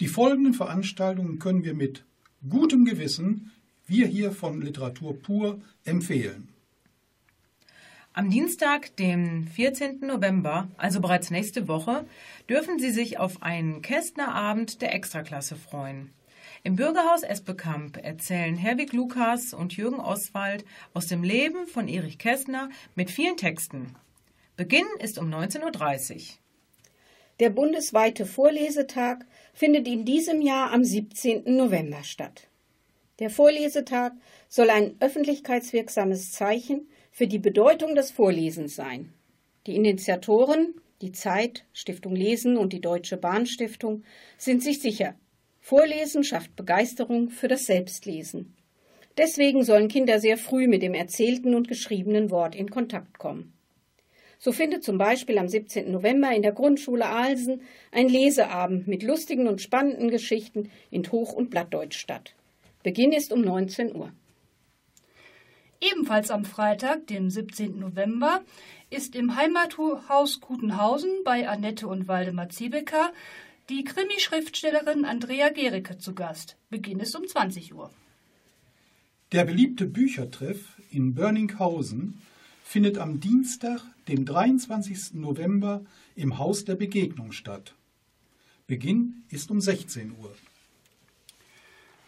Die 0.00 0.08
folgenden 0.08 0.54
Veranstaltungen 0.54 1.38
können 1.38 1.62
wir 1.62 1.74
mit 1.74 2.04
gutem 2.48 2.84
Gewissen, 2.84 3.52
wir 3.86 4.06
hier 4.06 4.32
von 4.32 4.60
Literatur 4.60 5.16
pur, 5.18 5.60
empfehlen. 5.84 6.48
Am 8.12 8.28
Dienstag, 8.28 8.96
dem 8.96 9.46
14. 9.46 10.00
November, 10.00 10.68
also 10.76 11.00
bereits 11.00 11.30
nächste 11.30 11.68
Woche, 11.68 12.04
dürfen 12.48 12.80
Sie 12.80 12.90
sich 12.90 13.18
auf 13.18 13.42
einen 13.42 13.82
Kästner 13.82 14.34
Abend 14.34 14.82
der 14.82 14.94
Extraklasse 14.94 15.54
freuen. 15.54 16.10
Im 16.64 16.74
Bürgerhaus 16.74 17.22
Esbekamp 17.22 17.98
erzählen 18.02 18.56
Herwig 18.56 18.92
Lukas 18.92 19.54
und 19.54 19.76
Jürgen 19.76 20.00
Oswald 20.00 20.64
aus 20.92 21.06
dem 21.06 21.22
Leben 21.22 21.66
von 21.68 21.86
Erich 21.86 22.18
Kästner 22.18 22.68
mit 22.96 23.10
vielen 23.10 23.36
Texten. 23.36 23.94
Beginn 24.56 24.86
ist 24.98 25.18
um 25.18 25.32
19.30 25.32 26.14
Uhr. 26.14 26.20
Der 27.38 27.50
bundesweite 27.50 28.26
Vorlesetag 28.26 29.24
findet 29.54 29.86
in 29.86 30.04
diesem 30.04 30.42
Jahr 30.42 30.72
am 30.72 30.82
17. 30.82 31.44
November 31.56 32.02
statt. 32.02 32.48
Der 33.20 33.30
Vorlesetag 33.30 34.12
soll 34.48 34.70
ein 34.70 34.96
öffentlichkeitswirksames 34.98 36.32
Zeichen 36.32 36.88
für 37.12 37.28
die 37.28 37.38
Bedeutung 37.38 37.94
des 37.94 38.10
Vorlesens 38.10 38.74
sein. 38.74 39.12
Die 39.68 39.76
Initiatoren, 39.76 40.74
die 41.02 41.12
Zeit, 41.12 41.64
Stiftung 41.72 42.16
Lesen 42.16 42.56
und 42.56 42.72
die 42.72 42.80
Deutsche 42.80 43.16
Bahnstiftung 43.16 44.02
sind 44.36 44.64
sich 44.64 44.80
sicher, 44.80 45.14
Vorlesen 45.68 46.24
schafft 46.24 46.56
Begeisterung 46.56 47.28
für 47.28 47.46
das 47.46 47.66
Selbstlesen. 47.66 48.56
Deswegen 49.18 49.64
sollen 49.64 49.88
Kinder 49.88 50.18
sehr 50.18 50.38
früh 50.38 50.66
mit 50.66 50.80
dem 50.80 50.94
erzählten 50.94 51.54
und 51.54 51.68
geschriebenen 51.68 52.30
Wort 52.30 52.54
in 52.54 52.70
Kontakt 52.70 53.18
kommen. 53.18 53.52
So 54.38 54.50
findet 54.50 54.82
zum 54.82 54.96
Beispiel 54.96 55.36
am 55.36 55.46
17. 55.46 55.92
November 55.92 56.34
in 56.34 56.40
der 56.40 56.52
Grundschule 56.52 57.04
Alsen 57.04 57.60
ein 57.92 58.08
Leseabend 58.08 58.88
mit 58.88 59.02
lustigen 59.02 59.46
und 59.46 59.60
spannenden 59.60 60.10
Geschichten 60.10 60.70
in 60.90 61.02
Hoch- 61.12 61.34
und 61.34 61.50
Blattdeutsch 61.50 61.98
statt. 61.98 62.34
Beginn 62.82 63.12
ist 63.12 63.30
um 63.30 63.42
19 63.42 63.94
Uhr. 63.94 64.10
Ebenfalls 65.82 66.30
am 66.30 66.46
Freitag, 66.46 67.08
dem 67.08 67.28
17. 67.28 67.78
November, 67.78 68.40
ist 68.88 69.14
im 69.14 69.36
Heimathaus 69.36 70.40
Kutenhausen 70.40 71.10
bei 71.24 71.46
Annette 71.46 71.86
und 71.88 72.08
Waldemar 72.08 72.48
Ziebecker 72.48 73.12
die 73.68 73.84
Krimi-Schriftstellerin 73.84 75.04
Andrea 75.04 75.50
Gericke 75.50 75.98
zu 75.98 76.14
Gast. 76.14 76.56
Beginn 76.70 77.00
ist 77.00 77.14
um 77.14 77.26
20 77.26 77.74
Uhr. 77.74 77.90
Der 79.32 79.44
beliebte 79.44 79.84
Büchertreff 79.84 80.80
in 80.90 81.14
Börninghausen 81.14 82.22
findet 82.64 82.96
am 82.96 83.20
Dienstag, 83.20 83.82
dem 84.08 84.24
23. 84.24 85.14
November 85.14 85.84
im 86.16 86.38
Haus 86.38 86.64
der 86.64 86.76
Begegnung 86.76 87.32
statt. 87.32 87.74
Beginn 88.66 89.24
ist 89.28 89.50
um 89.50 89.60
16 89.60 90.12
Uhr. 90.18 90.34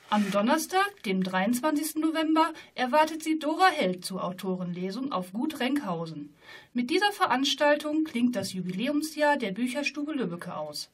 Am 0.09 0.31
Donnerstag, 0.31 1.03
dem 1.05 1.23
23. 1.23 1.97
November, 1.97 2.53
erwartet 2.75 3.23
sie 3.23 3.39
Dora 3.39 3.69
Held 3.69 4.05
zur 4.05 4.25
Autorenlesung 4.25 5.13
auf 5.13 5.33
Gut 5.33 5.61
Renkhausen. 5.61 6.35
Mit 6.73 6.89
dieser 6.89 7.13
Veranstaltung 7.13 8.05
klingt 8.05 8.35
das 8.35 8.55
Jubiläumsjahr 8.55 9.37
der 9.37 9.53
Bücherstube 9.53 10.13
Lübbecke 10.13 10.57
aus. 10.57 10.91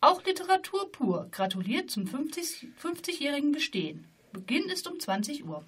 Auch 0.00 0.24
Literatur 0.24 0.92
pur 0.92 1.26
gratuliert 1.32 1.90
zum 1.90 2.06
50 2.06 2.68
50-jährigen 2.80 3.50
Bestehen. 3.50 4.06
Beginn 4.32 4.68
ist 4.68 4.86
um 4.86 5.00
20 5.00 5.44
Uhr. 5.44 5.64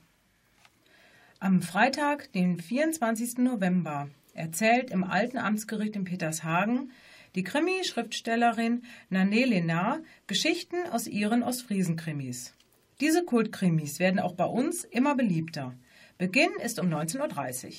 Am 1.41 1.63
Freitag, 1.63 2.31
den 2.33 2.61
24. 2.61 3.39
November, 3.39 4.09
erzählt 4.35 4.93
im 4.93 5.03
Alten 5.03 5.39
Amtsgericht 5.39 5.97
in 5.97 6.05
Petershagen 6.05 6.93
die 7.35 7.43
Krimi-Schriftstellerin 7.43 8.83
Nané 9.11 9.47
Lenar 9.47 10.01
Geschichten 10.29 10.77
aus 10.93 11.09
ihren 11.09 11.43
Ostfriesen-Krimis. 11.43 12.55
Diese 13.01 13.25
Kultkrimis 13.25 13.99
werden 13.99 14.21
auch 14.21 14.35
bei 14.35 14.45
uns 14.45 14.85
immer 14.85 15.17
beliebter. 15.17 15.75
Beginn 16.19 16.51
ist 16.63 16.79
um 16.79 16.87
19.30 16.87 17.67
Uhr. 17.67 17.73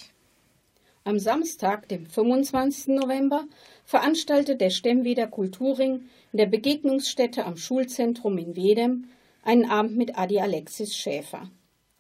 Am 1.04 1.18
Samstag, 1.18 1.90
dem 1.90 2.06
25. 2.06 2.90
November, 2.90 3.46
veranstaltet 3.86 4.62
der 4.62 4.70
Stemmweder 4.70 5.26
Kulturring 5.26 6.10
in 6.32 6.38
der 6.38 6.46
Begegnungsstätte 6.46 7.46
am 7.46 7.58
Schulzentrum 7.58 8.38
in 8.38 8.56
Wedem 8.56 9.06
einen 9.44 9.70
Abend 9.70 9.98
mit 9.98 10.18
Adi 10.18 10.40
Alexis 10.40 10.96
Schäfer. 10.96 11.50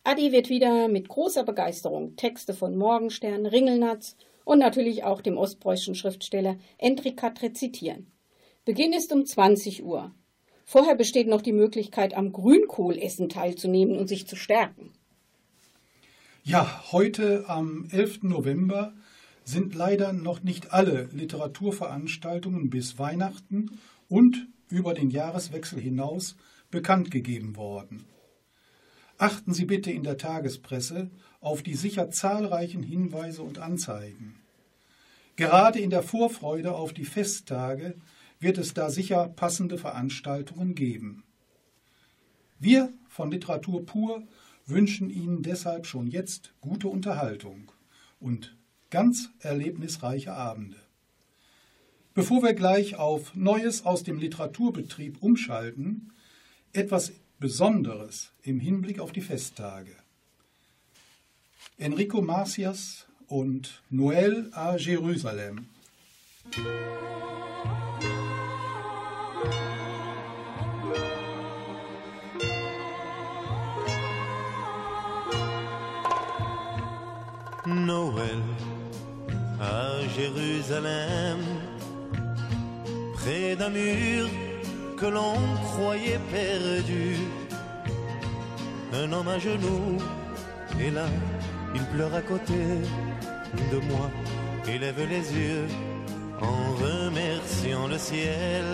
Adi 0.03 0.31
wird 0.31 0.49
wieder 0.49 0.87
mit 0.87 1.09
großer 1.09 1.43
Begeisterung 1.43 2.15
Texte 2.15 2.53
von 2.53 2.75
Morgenstern, 2.75 3.45
Ringelnatz 3.45 4.15
und 4.45 4.59
natürlich 4.59 5.03
auch 5.03 5.21
dem 5.21 5.37
ostpreußischen 5.37 5.95
Schriftsteller 5.95 6.57
Entrikat 6.77 7.41
rezitieren. 7.41 8.07
Beginn 8.65 8.93
ist 8.93 9.11
um 9.11 9.25
20 9.25 9.83
Uhr. 9.83 10.11
Vorher 10.65 10.95
besteht 10.95 11.27
noch 11.27 11.41
die 11.41 11.51
Möglichkeit, 11.51 12.15
am 12.15 12.31
Grünkohlessen 12.31 13.27
teilzunehmen 13.27 13.97
und 13.97 14.07
sich 14.07 14.27
zu 14.27 14.35
stärken. 14.35 14.93
Ja, 16.43 16.83
heute 16.91 17.45
am 17.47 17.87
11. 17.91 18.23
November 18.23 18.93
sind 19.43 19.75
leider 19.75 20.13
noch 20.13 20.43
nicht 20.43 20.71
alle 20.71 21.09
Literaturveranstaltungen 21.11 22.69
bis 22.69 22.97
Weihnachten 22.97 23.79
und 24.11 24.49
über 24.69 24.93
den 24.93 25.09
Jahreswechsel 25.09 25.79
hinaus 25.79 26.35
bekannt 26.69 27.11
gegeben 27.11 27.55
worden. 27.55 28.05
Achten 29.17 29.53
Sie 29.53 29.63
bitte 29.63 29.89
in 29.89 30.03
der 30.03 30.17
Tagespresse 30.17 31.09
auf 31.39 31.63
die 31.63 31.75
sicher 31.75 32.11
zahlreichen 32.11 32.83
Hinweise 32.83 33.41
und 33.41 33.59
Anzeigen. 33.59 34.35
Gerade 35.37 35.79
in 35.79 35.89
der 35.89 36.03
Vorfreude 36.03 36.73
auf 36.73 36.91
die 36.91 37.05
Festtage 37.05 37.95
wird 38.39 38.57
es 38.57 38.73
da 38.73 38.89
sicher 38.89 39.29
passende 39.29 39.77
Veranstaltungen 39.77 40.75
geben. 40.75 41.23
Wir 42.59 42.91
von 43.07 43.31
Literatur 43.31 43.85
pur 43.85 44.27
wünschen 44.65 45.09
Ihnen 45.09 45.41
deshalb 45.41 45.85
schon 45.85 46.07
jetzt 46.07 46.53
gute 46.59 46.89
Unterhaltung 46.89 47.71
und 48.19 48.57
ganz 48.89 49.29
erlebnisreiche 49.39 50.33
Abende. 50.33 50.77
Bevor 52.13 52.43
wir 52.43 52.53
gleich 52.53 52.95
auf 52.95 53.33
Neues 53.35 53.85
aus 53.85 54.03
dem 54.03 54.19
Literaturbetrieb 54.19 55.23
umschalten, 55.23 56.11
etwas 56.73 57.13
Besonderes 57.39 58.31
im 58.43 58.59
Hinblick 58.59 58.99
auf 58.99 59.13
die 59.13 59.21
Festtage. 59.21 59.95
Enrico 61.77 62.21
Marcias 62.21 63.07
und 63.27 63.81
Noël 63.89 64.51
à 64.51 64.77
Jérusalem. 64.77 65.67
Noël 77.65 78.41
à 79.59 80.01
Jérusalem, 80.15 81.39
près 83.21 83.55
d'un 83.55 83.69
mur 83.69 84.27
que 84.97 85.05
l'on 85.05 85.35
croyait 85.71 86.21
perdu. 86.31 87.17
Un 88.93 89.11
homme 89.11 89.27
à 89.27 89.39
genoux 89.39 89.97
est 90.79 90.91
là, 90.91 91.07
il 91.75 91.83
pleure 91.93 92.13
à 92.13 92.21
côté 92.21 92.61
de 93.71 93.77
moi, 93.89 94.09
élève 94.67 95.01
les 95.15 95.25
yeux 95.39 95.67
en 96.41 96.61
remerciant 96.85 97.87
le 97.87 97.97
ciel. 97.97 98.65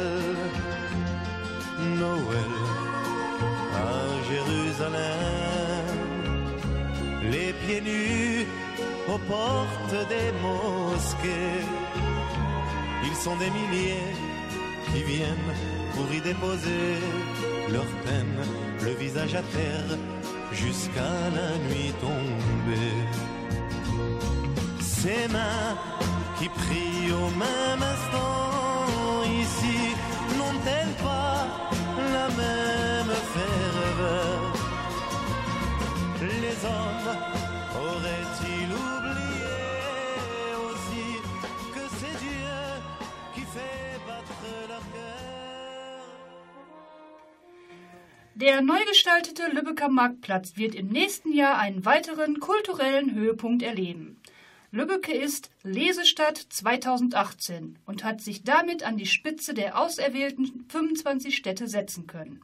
Noël 2.04 2.54
à 3.76 4.00
Jérusalem, 4.30 5.86
les 7.32 7.54
pieds 7.62 7.82
nus 7.82 8.46
aux 9.08 9.22
portes 9.32 10.08
des 10.14 10.30
mosquées. 10.42 11.64
Ils 13.06 13.16
sont 13.16 13.38
des 13.38 13.52
milliers 13.52 14.16
qui 14.92 15.04
viennent 15.04 15.54
pour 15.96 16.08
y 16.14 16.22
déposer 16.22 16.98
leur 17.72 17.86
peine, 18.06 18.40
le 18.84 18.92
visage 18.92 19.36
à 19.36 19.42
terre 19.42 19.98
jusqu'à 20.52 21.16
la 21.38 21.58
nuit 21.68 21.94
tombée. 22.02 22.96
Ces 24.80 25.28
mains 25.28 25.76
qui 26.38 26.48
prient 26.50 27.12
au 27.12 27.30
même 27.46 27.84
instant 27.94 29.24
ici 29.44 29.80
n'ont-elles 30.38 30.96
pas 31.04 31.48
la 32.16 32.28
même 32.44 33.14
ferveur? 33.36 34.54
Les 36.22 36.58
hommes 36.66 37.37
Der 48.40 48.62
neu 48.62 48.78
gestaltete 48.86 49.48
Lübecker 49.48 49.90
Marktplatz 49.90 50.58
wird 50.58 50.76
im 50.76 50.90
nächsten 50.90 51.34
Jahr 51.34 51.58
einen 51.58 51.86
weiteren 51.86 52.40
kulturellen 52.40 53.16
Höhepunkt 53.16 53.64
erleben. 53.64 54.22
Lübbecke 54.70 55.12
ist 55.12 55.50
Lesestadt 55.64 56.38
2018 56.38 57.80
und 57.88 58.04
hat 58.04 58.22
sich 58.22 58.44
damit 58.44 58.84
an 58.84 58.96
die 58.96 59.08
Spitze 59.08 59.56
der 59.56 59.82
auserwählten 59.82 60.68
25 60.70 61.36
Städte 61.36 61.68
setzen 61.68 62.06
können. 62.06 62.42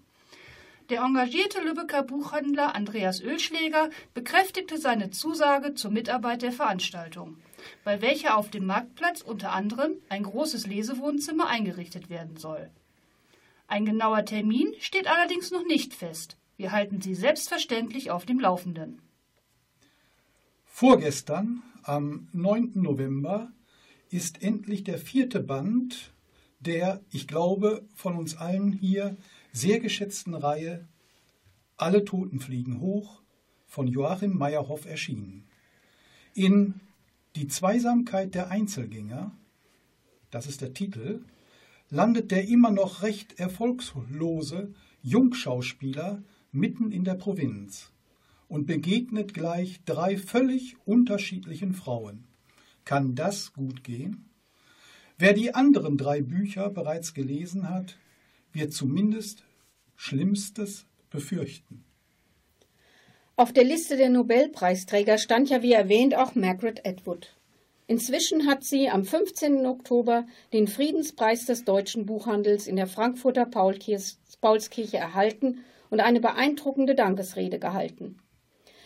Der 0.90 1.02
engagierte 1.02 1.62
Lübecker 1.62 2.02
Buchhändler 2.02 2.74
Andreas 2.74 3.22
Ölschläger 3.22 3.92
bekräftigte 4.16 4.80
seine 4.80 5.12
Zusage 5.12 5.76
zur 5.76 5.92
Mitarbeit 5.92 6.42
der 6.42 6.54
Veranstaltung, 6.54 7.38
bei 7.84 8.02
welcher 8.02 8.36
auf 8.38 8.50
dem 8.50 8.66
Marktplatz 8.66 9.22
unter 9.22 9.52
anderem 9.52 9.92
ein 10.10 10.24
großes 10.24 10.66
Lesewohnzimmer 10.66 11.46
eingerichtet 11.46 12.10
werden 12.10 12.38
soll. 12.38 12.72
Ein 13.74 13.86
genauer 13.86 14.24
Termin 14.24 14.76
steht 14.78 15.08
allerdings 15.08 15.50
noch 15.50 15.66
nicht 15.66 15.96
fest. 15.96 16.38
Wir 16.58 16.72
halten 16.72 17.02
Sie 17.02 17.16
selbstverständlich 17.16 18.12
auf 18.12 18.24
dem 18.24 18.40
Laufenden. 18.40 19.02
Vorgestern, 20.64 21.64
am 21.82 22.28
9. 22.34 22.74
November, 22.76 23.52
ist 24.12 24.44
endlich 24.44 24.84
der 24.84 25.00
vierte 25.00 25.40
Band 25.40 26.14
der, 26.60 27.02
ich 27.10 27.28
glaube, 27.28 27.84
von 27.96 28.16
uns 28.16 28.38
allen 28.38 28.72
hier 28.72 29.18
sehr 29.52 29.80
geschätzten 29.80 30.36
Reihe 30.36 30.88
Alle 31.76 32.06
Toten 32.06 32.40
fliegen 32.40 32.80
hoch 32.80 33.24
von 33.66 33.88
Joachim 33.88 34.38
Meyerhoff 34.38 34.86
erschienen. 34.86 35.48
In 36.36 36.80
Die 37.36 37.48
Zweisamkeit 37.48 38.36
der 38.36 38.52
Einzelgänger, 38.52 39.32
das 40.30 40.46
ist 40.46 40.62
der 40.62 40.76
Titel, 40.76 41.26
landet 41.94 42.32
der 42.32 42.48
immer 42.48 42.72
noch 42.72 43.04
recht 43.04 43.40
erfolgslose 43.40 44.74
Jungschauspieler 45.04 46.24
mitten 46.52 46.92
in 46.92 47.04
der 47.04 47.14
Provinz 47.14 47.92
und 48.48 48.66
begegnet 48.66 49.36
gleich 49.36 49.80
drei 49.86 50.18
völlig 50.18 50.76
unterschiedlichen 50.86 51.74
Frauen. 51.74 52.24
Kann 52.84 53.14
das 53.14 53.54
gut 53.54 53.84
gehen? 53.84 54.26
Wer 55.20 55.34
die 55.34 55.54
anderen 55.54 55.96
drei 55.96 56.22
Bücher 56.22 56.72
bereits 56.72 57.14
gelesen 57.14 57.70
hat, 57.70 57.98
wird 58.52 58.74
zumindest 58.74 59.44
Schlimmstes 59.96 60.88
befürchten. 61.12 61.84
Auf 63.36 63.54
der 63.54 63.66
Liste 63.66 63.98
der 63.98 64.10
Nobelpreisträger 64.10 65.20
stand 65.20 65.52
ja 65.52 65.62
wie 65.62 65.74
erwähnt 65.74 66.16
auch 66.16 66.34
Margaret 66.34 66.88
Atwood. 66.88 67.36
Inzwischen 67.88 68.48
hat 68.48 68.64
sie 68.64 68.90
am 68.90 69.04
15. 69.04 69.66
Oktober 69.66 70.26
den 70.54 70.68
Friedenspreis 70.68 71.46
des 71.46 71.66
deutschen 71.66 72.06
Buchhandels 72.06 72.68
in 72.68 72.76
der 72.76 72.88
Frankfurter 72.88 73.46
Paulskirche 73.46 74.98
erhalten 74.98 75.64
und 75.90 76.00
eine 76.00 76.22
beeindruckende 76.22 76.96
Dankesrede 76.96 77.60
gehalten. 77.60 78.20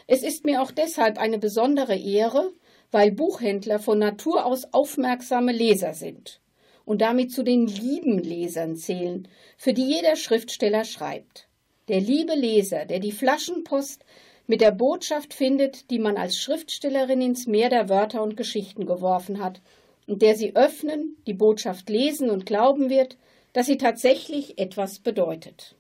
Es 0.08 0.24
ist 0.24 0.45
mir 0.45 0.62
auch 0.62 0.72
deshalb 0.72 1.20
eine 1.20 1.38
besondere 1.38 1.95
Ehre, 1.95 2.52
weil 2.91 3.12
Buchhändler 3.12 3.80
von 3.80 4.00
Natur 4.00 4.45
aus 4.45 4.74
aufmerksame 4.74 5.52
Leser 5.52 5.93
sind 5.93 6.41
und 6.86 7.02
damit 7.02 7.32
zu 7.32 7.43
den 7.43 7.68
lieben 7.68 8.18
Lesern 8.18 8.78
zählen, 8.78 9.28
für 9.58 9.74
die 9.74 9.86
jeder 9.86 10.16
Schriftsteller 10.16 10.86
schreibt. 10.86 11.48
Der 11.89 12.00
liebe 12.00 12.34
Leser, 12.34 12.86
der 12.86 13.00
die 13.00 13.12
Flaschenpost 13.12 14.04
mit 14.48 14.62
der 14.62 14.72
Botschaft 14.72 15.34
findet, 15.34 15.91
die 15.91 16.00
man 16.00 16.18
als 16.18 16.38
Schriftstellerin 16.38 17.22
ins 17.22 17.48
Meer 17.48 17.70
der 17.70 17.89
Wörter 17.89 18.24
und 18.24 18.38
Geschichten 18.38 18.86
geworfen 18.86 19.43
hat, 19.43 19.62
und 20.08 20.22
der 20.22 20.36
sie 20.36 20.56
öffnen, 20.56 21.18
die 21.28 21.34
Botschaft 21.34 21.89
lesen 21.89 22.30
und 22.30 22.45
glauben 22.45 22.89
wird, 22.89 23.18
dass 23.52 23.66
sie 23.66 23.78
tatsächlich 23.78 24.58
etwas 24.58 25.00
bedeutet. 25.00 25.76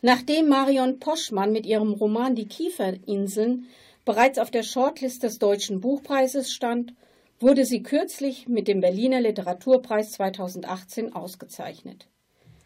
Nachdem 0.00 0.48
Marion 0.48 0.98
Poschmann 0.98 1.52
mit 1.52 1.66
ihrem 1.66 1.92
Roman 1.92 2.34
Die 2.34 2.48
Kieferinseln 2.48 3.66
bereits 4.04 4.38
auf 4.38 4.50
der 4.50 4.62
Shortlist 4.62 5.22
des 5.22 5.38
Deutschen 5.38 5.80
Buchpreises 5.80 6.52
stand, 6.52 6.94
wurde 7.40 7.66
sie 7.66 7.82
kürzlich 7.82 8.48
mit 8.48 8.68
dem 8.68 8.80
Berliner 8.80 9.20
Literaturpreis 9.20 10.12
2018 10.12 11.12
ausgezeichnet. 11.12 12.06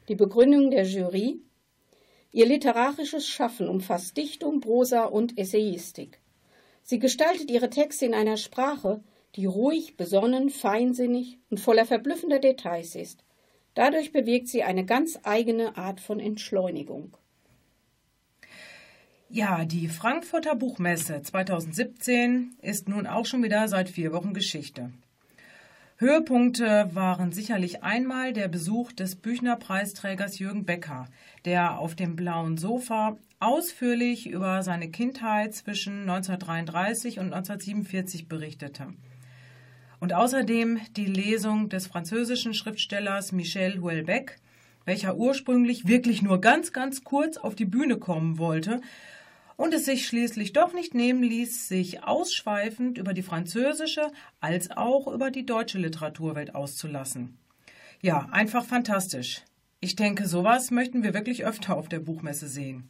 Die 0.09 0.15
Begründung 0.15 0.71
der 0.71 0.85
Jury 0.85 1.41
Ihr 2.33 2.47
literarisches 2.47 3.27
Schaffen 3.27 3.69
umfasst 3.69 4.17
Dichtung, 4.17 4.61
Prosa 4.61 5.05
und 5.05 5.37
Essayistik. 5.37 6.21
Sie 6.83 6.99
gestaltet 6.99 7.51
ihre 7.51 7.71
Texte 7.71 8.07
in 8.07 8.15
einer 8.15 8.37
Sprache, 8.37 9.03
die 9.37 9.47
ruhig, 9.47 9.97
besonnen, 9.97 10.51
feinsinnig 10.51 11.39
und 11.51 11.59
voller 11.59 11.87
verblüffender 11.87 12.39
Details 12.39 12.95
ist. 12.95 13.25
Dadurch 13.75 14.13
bewirkt 14.13 14.49
sie 14.49 14.63
eine 14.63 14.85
ganz 14.85 15.19
eigene 15.23 15.77
Art 15.77 16.01
von 16.01 16.21
Entschleunigung. 16.21 17.17
Ja, 19.29 19.65
die 19.65 19.87
Frankfurter 19.87 20.57
Buchmesse 20.57 21.23
2017 21.23 22.57
ist 22.63 22.89
nun 22.89 23.07
auch 23.07 23.27
schon 23.27 23.45
wieder 23.45 23.69
seit 23.69 23.89
vier 23.89 24.13
Wochen 24.13 24.35
Geschichte. 24.35 24.91
Höhepunkte 26.01 26.89
waren 26.95 27.31
sicherlich 27.31 27.83
einmal 27.83 28.33
der 28.33 28.49
Besuch 28.49 28.91
des 28.91 29.17
Büchnerpreisträgers 29.17 30.39
Jürgen 30.39 30.65
Becker, 30.65 31.09
der 31.45 31.79
auf 31.79 31.95
dem 31.95 32.17
blauen 32.17 32.57
Sofa 32.57 33.19
ausführlich 33.39 34.27
über 34.27 34.63
seine 34.63 34.91
Kindheit 34.91 35.55
zwischen 35.55 36.09
1933 36.09 37.19
und 37.19 37.35
1947 37.35 38.29
berichtete. 38.29 38.87
Und 39.99 40.15
außerdem 40.15 40.81
die 40.97 41.05
Lesung 41.05 41.69
des 41.69 41.87
französischen 41.87 42.55
Schriftstellers 42.55 43.33
Michel 43.33 43.83
Houellebecq, 43.83 44.39
welcher 44.87 45.17
ursprünglich 45.17 45.87
wirklich 45.87 46.23
nur 46.23 46.41
ganz, 46.41 46.73
ganz 46.73 47.05
kurz 47.05 47.37
auf 47.37 47.55
die 47.55 47.67
Bühne 47.67 47.99
kommen 47.99 48.39
wollte 48.39 48.81
und 49.61 49.75
es 49.75 49.85
sich 49.85 50.07
schließlich 50.07 50.55
doch 50.55 50.73
nicht 50.73 50.95
nehmen 50.95 51.23
ließ, 51.23 51.69
sich 51.69 52.03
ausschweifend 52.03 52.97
über 52.97 53.13
die 53.13 53.23
französische 53.23 54.11
als 54.41 54.71
auch 54.71 55.07
über 55.07 55.31
die 55.31 55.45
deutsche 55.45 55.77
Literaturwelt 55.77 56.55
auszulassen. 56.55 57.37
Ja, 58.01 58.27
einfach 58.33 58.65
fantastisch. 58.65 59.43
Ich 59.79 59.97
denke, 59.97 60.27
sowas 60.27 60.71
möchten 60.71 61.03
wir 61.03 61.13
wirklich 61.13 61.45
öfter 61.45 61.77
auf 61.77 61.91
der 61.91 62.01
Buchmesse 62.01 62.49
sehen. 62.49 62.89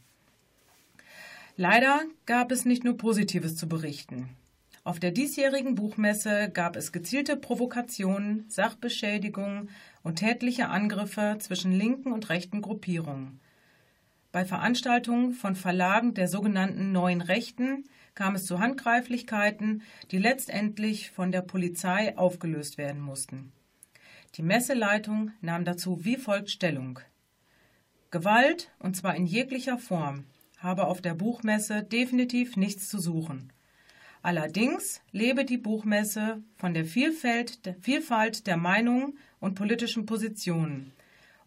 Leider 1.57 2.03
gab 2.25 2.53
es 2.53 2.65
nicht 2.65 2.85
nur 2.85 2.97
Positives 2.97 3.57
zu 3.57 3.69
berichten. 3.69 4.29
Auf 4.85 5.01
der 5.01 5.11
diesjährigen 5.11 5.75
Buchmesse 5.75 6.51
gab 6.55 6.77
es 6.77 6.93
gezielte 6.93 7.37
Provokationen, 7.37 8.45
Sachbeschädigungen 8.47 9.71
und 10.05 10.21
tätliche 10.21 10.69
Angriffe 10.69 11.35
zwischen 11.41 11.73
linken 11.73 12.13
und 12.13 12.29
rechten 12.29 12.63
Gruppierungen. 12.63 13.41
Bei 14.33 14.45
Veranstaltungen 14.45 15.33
von 15.33 15.57
Verlagen 15.57 16.15
der 16.15 16.29
sogenannten 16.29 16.93
Neuen 16.93 17.21
Rechten 17.21 17.85
kam 18.15 18.37
es 18.37 18.47
zu 18.47 18.61
Handgreiflichkeiten, 18.61 19.83
die 20.13 20.19
letztendlich 20.19 21.11
von 21.11 21.33
der 21.33 21.43
Polizei 21.43 22.17
aufgelöst 22.17 22.79
werden 22.79 23.01
mussten. 23.01 23.53
Die 24.37 24.43
Messeleitung 24.43 25.33
nahm 25.41 25.65
dazu 25.65 26.05
wie 26.05 26.17
folgt 26.17 26.51
Stellung. 26.51 27.01
Gewalt, 28.13 28.71
und 28.79 28.97
zwar 28.97 29.17
in 29.17 29.27
jeglicher 29.27 29.79
Form, 29.79 30.27
habe 30.59 30.87
auf 30.87 31.01
der 31.01 31.15
Buchmesse 31.15 31.83
definitiv 31.83 32.57
nichts 32.57 32.89
zu 32.89 33.01
suchen. 33.01 33.53
Allerdings 34.23 35.01
lebe 35.11 35.45
die 35.45 35.59
Buchmesse 35.59 36.43
von 36.55 36.73
der 36.73 36.85
Vielfalt 36.85 38.47
der 38.47 38.57
Meinungen 38.57 39.19
und 39.41 39.55
politischen 39.55 40.07
Positionen 40.07 40.93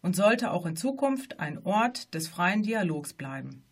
und 0.04 0.14
sollte 0.14 0.50
auch 0.50 0.66
in 0.66 0.76
Zukunft 0.76 1.40
ein 1.40 1.64
Ort 1.64 2.12
des 2.12 2.28
freien 2.28 2.62
Dialogs 2.62 3.14
bleiben. 3.14 3.64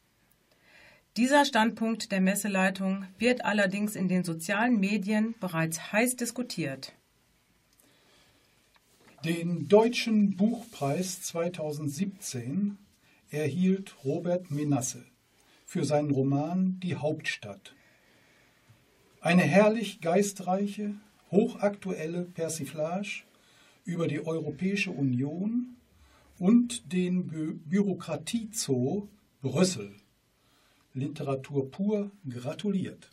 Dieser 1.19 1.45
Standpunkt 1.45 2.11
der 2.11 2.23
Messeleitung 2.23 3.05
wird 3.19 3.45
allerdings 3.45 3.97
in 3.97 4.09
den 4.09 4.25
sozialen 4.25 4.81
Medien 4.81 5.35
bereits 5.41 5.93
heiß 5.93 6.17
diskutiert. 6.17 6.95
Den 9.27 9.69
Deutschen 9.69 10.35
Buchpreis 10.35 11.21
2017 11.21 12.79
erhielt 13.31 13.95
Robert 14.03 14.51
Menasse 14.51 15.05
für 15.67 15.85
seinen 15.85 16.13
Roman 16.13 16.81
Die 16.81 16.97
Hauptstadt. 16.97 17.75
Eine 19.21 19.43
herrlich 19.43 20.01
geistreiche, 20.01 20.95
hochaktuelle 21.31 22.23
Persiflage 22.23 23.25
über 23.85 24.09
die 24.09 24.25
Europäische 24.25 24.93
Union 24.93 25.77
und 26.43 26.93
den 26.93 27.29
Bü 27.29 27.55
Bürokratiezoo 27.55 29.07
Brüssel. 29.43 29.93
Literatur 30.93 31.71
pur 31.71 32.11
gratuliert. 32.29 33.11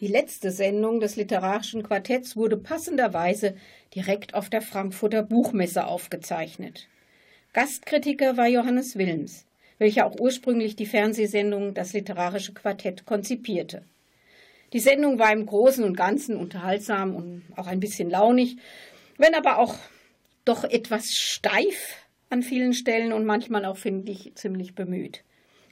Die 0.00 0.08
letzte 0.08 0.50
Sendung 0.50 0.98
des 0.98 1.14
literarischen 1.14 1.84
Quartetts 1.84 2.34
wurde 2.34 2.56
passenderweise 2.56 3.54
direkt 3.94 4.34
auf 4.34 4.50
der 4.50 4.60
Frankfurter 4.60 5.22
Buchmesse 5.22 5.86
aufgezeichnet. 5.86 6.88
Gastkritiker 7.52 8.36
war 8.36 8.48
Johannes 8.48 8.98
Wilms, 8.98 9.46
welcher 9.78 10.04
auch 10.06 10.18
ursprünglich 10.18 10.74
die 10.74 10.86
Fernsehsendung 10.86 11.74
Das 11.74 11.92
literarische 11.92 12.54
Quartett 12.54 13.06
konzipierte. 13.06 13.84
Die 14.72 14.80
Sendung 14.80 15.20
war 15.20 15.32
im 15.32 15.46
Großen 15.46 15.84
und 15.84 15.96
Ganzen 15.96 16.36
unterhaltsam 16.36 17.14
und 17.14 17.44
auch 17.54 17.68
ein 17.68 17.78
bisschen 17.78 18.10
launig, 18.10 18.56
wenn 19.16 19.36
aber 19.36 19.58
auch 19.58 19.76
doch 20.44 20.64
etwas 20.64 21.14
steif 21.14 22.02
an 22.30 22.42
vielen 22.42 22.74
Stellen 22.74 23.12
und 23.12 23.24
manchmal 23.24 23.64
auch, 23.64 23.76
finde 23.76 24.12
ich, 24.12 24.32
ziemlich 24.34 24.74
bemüht. 24.74 25.22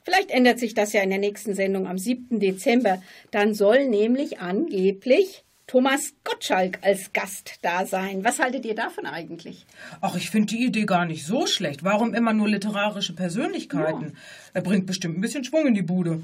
Vielleicht 0.04 0.30
ändert 0.30 0.58
sich 0.58 0.74
das 0.74 0.92
ja 0.92 1.02
in 1.02 1.10
der 1.10 1.18
nächsten 1.18 1.54
Sendung 1.54 1.86
am 1.86 1.98
7. 1.98 2.38
Dezember. 2.38 3.02
Dann 3.30 3.54
soll 3.54 3.88
nämlich 3.88 4.38
angeblich 4.38 5.44
Thomas 5.66 6.12
Gottschalk 6.24 6.78
als 6.82 7.14
Gast 7.14 7.58
da 7.62 7.86
sein. 7.86 8.22
Was 8.22 8.38
haltet 8.38 8.66
ihr 8.66 8.74
davon 8.74 9.06
eigentlich? 9.06 9.64
Ach, 10.02 10.14
ich 10.14 10.28
finde 10.28 10.54
die 10.54 10.62
Idee 10.62 10.84
gar 10.84 11.06
nicht 11.06 11.24
so 11.24 11.46
schlecht. 11.46 11.84
Warum 11.84 12.12
immer 12.12 12.34
nur 12.34 12.48
literarische 12.48 13.14
Persönlichkeiten? 13.14 14.14
Er 14.52 14.60
bringt 14.60 14.84
bestimmt 14.84 15.16
ein 15.16 15.22
bisschen 15.22 15.42
Schwung 15.42 15.66
in 15.66 15.74
die 15.74 15.82
Bude. 15.82 16.22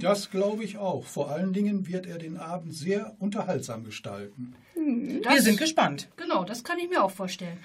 Das 0.00 0.30
glaube 0.30 0.62
ich 0.62 0.76
auch. 0.76 1.06
Vor 1.06 1.30
allen 1.30 1.54
Dingen 1.54 1.88
wird 1.88 2.06
er 2.06 2.18
den 2.18 2.36
Abend 2.36 2.74
sehr 2.74 3.16
unterhaltsam 3.18 3.82
gestalten. 3.84 4.54
Wir 4.74 5.40
sind 5.40 5.58
gespannt. 5.58 6.08
Genau, 6.16 6.44
das 6.44 6.62
kann 6.62 6.78
ich 6.78 6.90
mir 6.90 7.02
auch 7.02 7.10
vorstellen. 7.10 7.58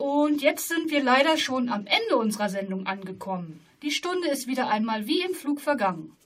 Und 0.00 0.40
jetzt 0.40 0.68
sind 0.68 0.90
wir 0.90 1.02
leider 1.02 1.36
schon 1.36 1.68
am 1.68 1.84
Ende 1.84 2.16
unserer 2.16 2.48
Sendung 2.48 2.86
angekommen. 2.86 3.60
Die 3.82 3.90
Stunde 3.90 4.28
ist 4.28 4.46
wieder 4.46 4.70
einmal 4.70 5.06
wie 5.06 5.20
im 5.20 5.34
Flug 5.34 5.60
vergangen. 5.60 6.16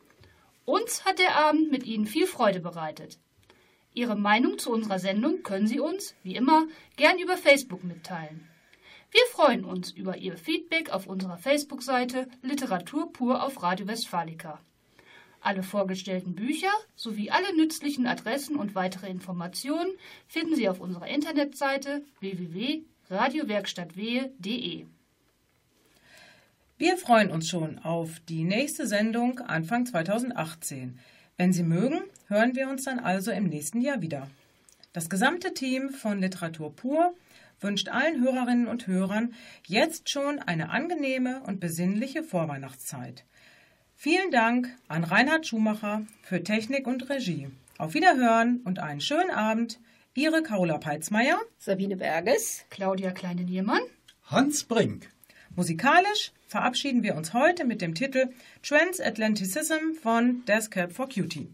Uns 0.64 1.04
hat 1.04 1.18
der 1.18 1.34
Abend 1.34 1.72
mit 1.72 1.82
Ihnen 1.82 2.06
viel 2.06 2.28
Freude 2.28 2.60
bereitet. 2.60 3.18
Ihre 3.92 4.14
Meinung 4.14 4.60
zu 4.60 4.70
unserer 4.70 5.00
Sendung 5.00 5.42
können 5.42 5.66
Sie 5.66 5.80
uns, 5.80 6.14
wie 6.22 6.36
immer, 6.36 6.68
gern 6.96 7.18
über 7.18 7.36
Facebook 7.36 7.82
mitteilen. 7.82 8.48
Wir 9.10 9.26
freuen 9.32 9.64
uns 9.64 9.90
über 9.90 10.18
Ihr 10.18 10.36
Feedback 10.36 10.90
auf 10.90 11.08
unserer 11.08 11.38
Facebook-Seite 11.38 12.28
Literatur 12.42 13.12
pur 13.12 13.42
auf 13.42 13.60
Radio 13.60 13.88
Westfalica. 13.88 14.60
Alle 15.40 15.64
vorgestellten 15.64 16.36
Bücher 16.36 16.70
sowie 16.94 17.32
alle 17.32 17.52
nützlichen 17.56 18.06
Adressen 18.06 18.54
und 18.54 18.76
weitere 18.76 19.10
Informationen 19.10 19.90
finden 20.28 20.54
Sie 20.54 20.68
auf 20.68 20.78
unserer 20.78 21.08
Internetseite 21.08 22.04
www.radiowerkstattwehe.de. 23.14 24.86
Wir 26.76 26.96
freuen 26.96 27.30
uns 27.30 27.48
schon 27.48 27.78
auf 27.78 28.20
die 28.28 28.42
nächste 28.42 28.86
Sendung 28.86 29.38
Anfang 29.40 29.86
2018. 29.86 30.98
Wenn 31.36 31.52
Sie 31.52 31.62
mögen, 31.62 32.00
hören 32.26 32.56
wir 32.56 32.68
uns 32.68 32.84
dann 32.84 32.98
also 32.98 33.30
im 33.30 33.44
nächsten 33.44 33.80
Jahr 33.80 34.02
wieder. 34.02 34.28
Das 34.92 35.08
gesamte 35.08 35.54
Team 35.54 35.90
von 35.90 36.20
Literatur 36.20 36.74
pur 36.74 37.14
wünscht 37.60 37.88
allen 37.88 38.20
Hörerinnen 38.20 38.66
und 38.66 38.86
Hörern 38.86 39.34
jetzt 39.66 40.10
schon 40.10 40.40
eine 40.40 40.70
angenehme 40.70 41.40
und 41.46 41.60
besinnliche 41.60 42.22
Vorweihnachtszeit. 42.22 43.24
Vielen 43.96 44.30
Dank 44.32 44.68
an 44.88 45.04
Reinhard 45.04 45.46
Schumacher 45.46 46.04
für 46.22 46.42
Technik 46.42 46.86
und 46.86 47.08
Regie. 47.08 47.48
Auf 47.78 47.94
Wiederhören 47.94 48.60
und 48.64 48.80
einen 48.80 49.00
schönen 49.00 49.30
Abend. 49.30 49.78
Ihre 50.16 50.44
Carola 50.44 50.78
Peitzmeier, 50.78 51.40
Sabine 51.58 51.96
Berges, 51.96 52.64
Claudia 52.70 53.10
Kleine-Niermann, 53.10 53.82
Hans 54.26 54.62
Brink. 54.62 55.10
Musikalisch 55.56 56.30
verabschieden 56.46 57.02
wir 57.02 57.16
uns 57.16 57.32
heute 57.34 57.64
mit 57.64 57.82
dem 57.82 57.96
Titel 57.96 58.28
Transatlanticism 58.62 59.94
von 60.00 60.44
Death 60.44 60.70
Cab 60.70 60.92
for 60.92 61.08
Cutie. 61.08 61.48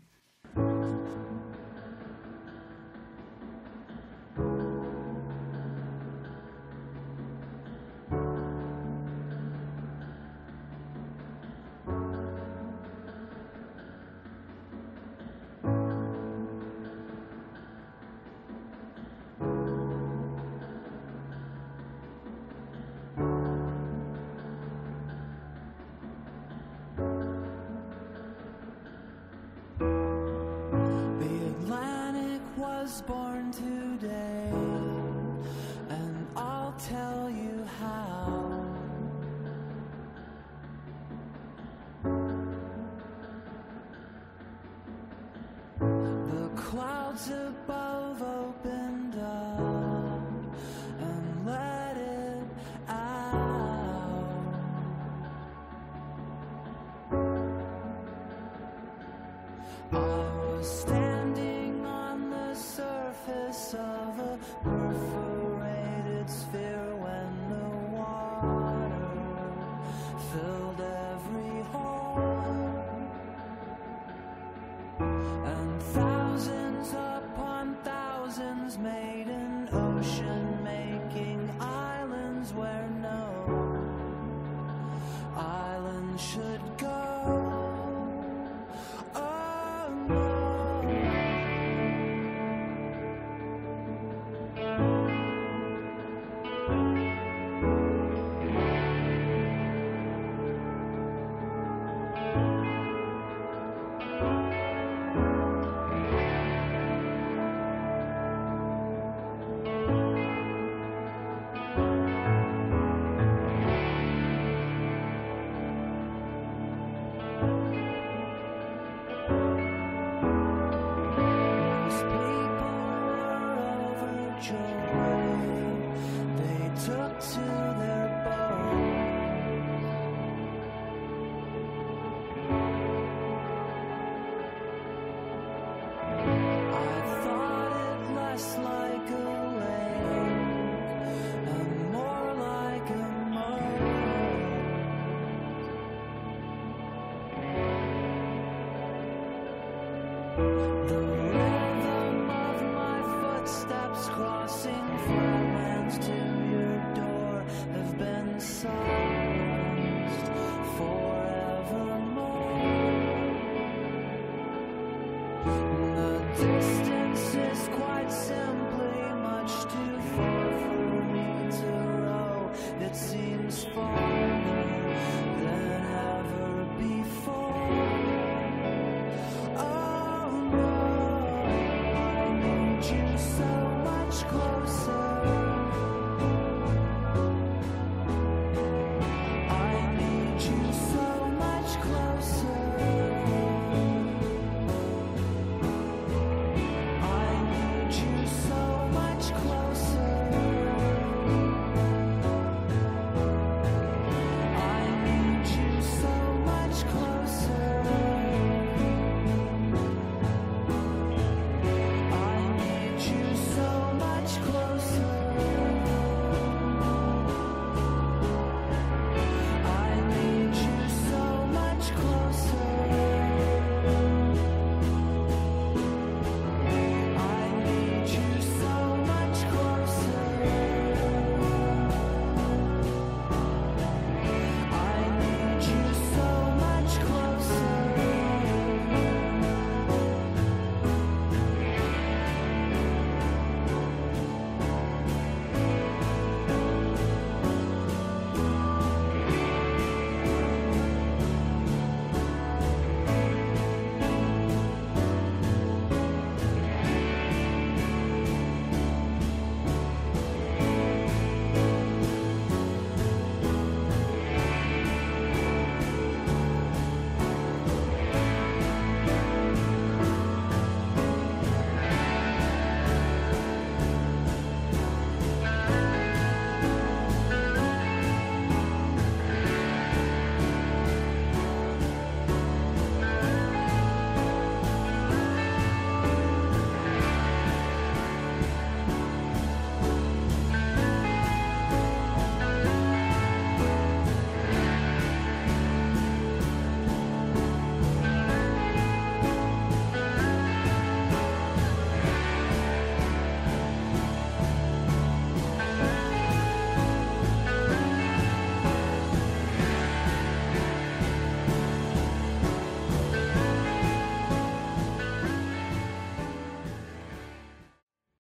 Was 32.91 33.03
born 33.03 33.30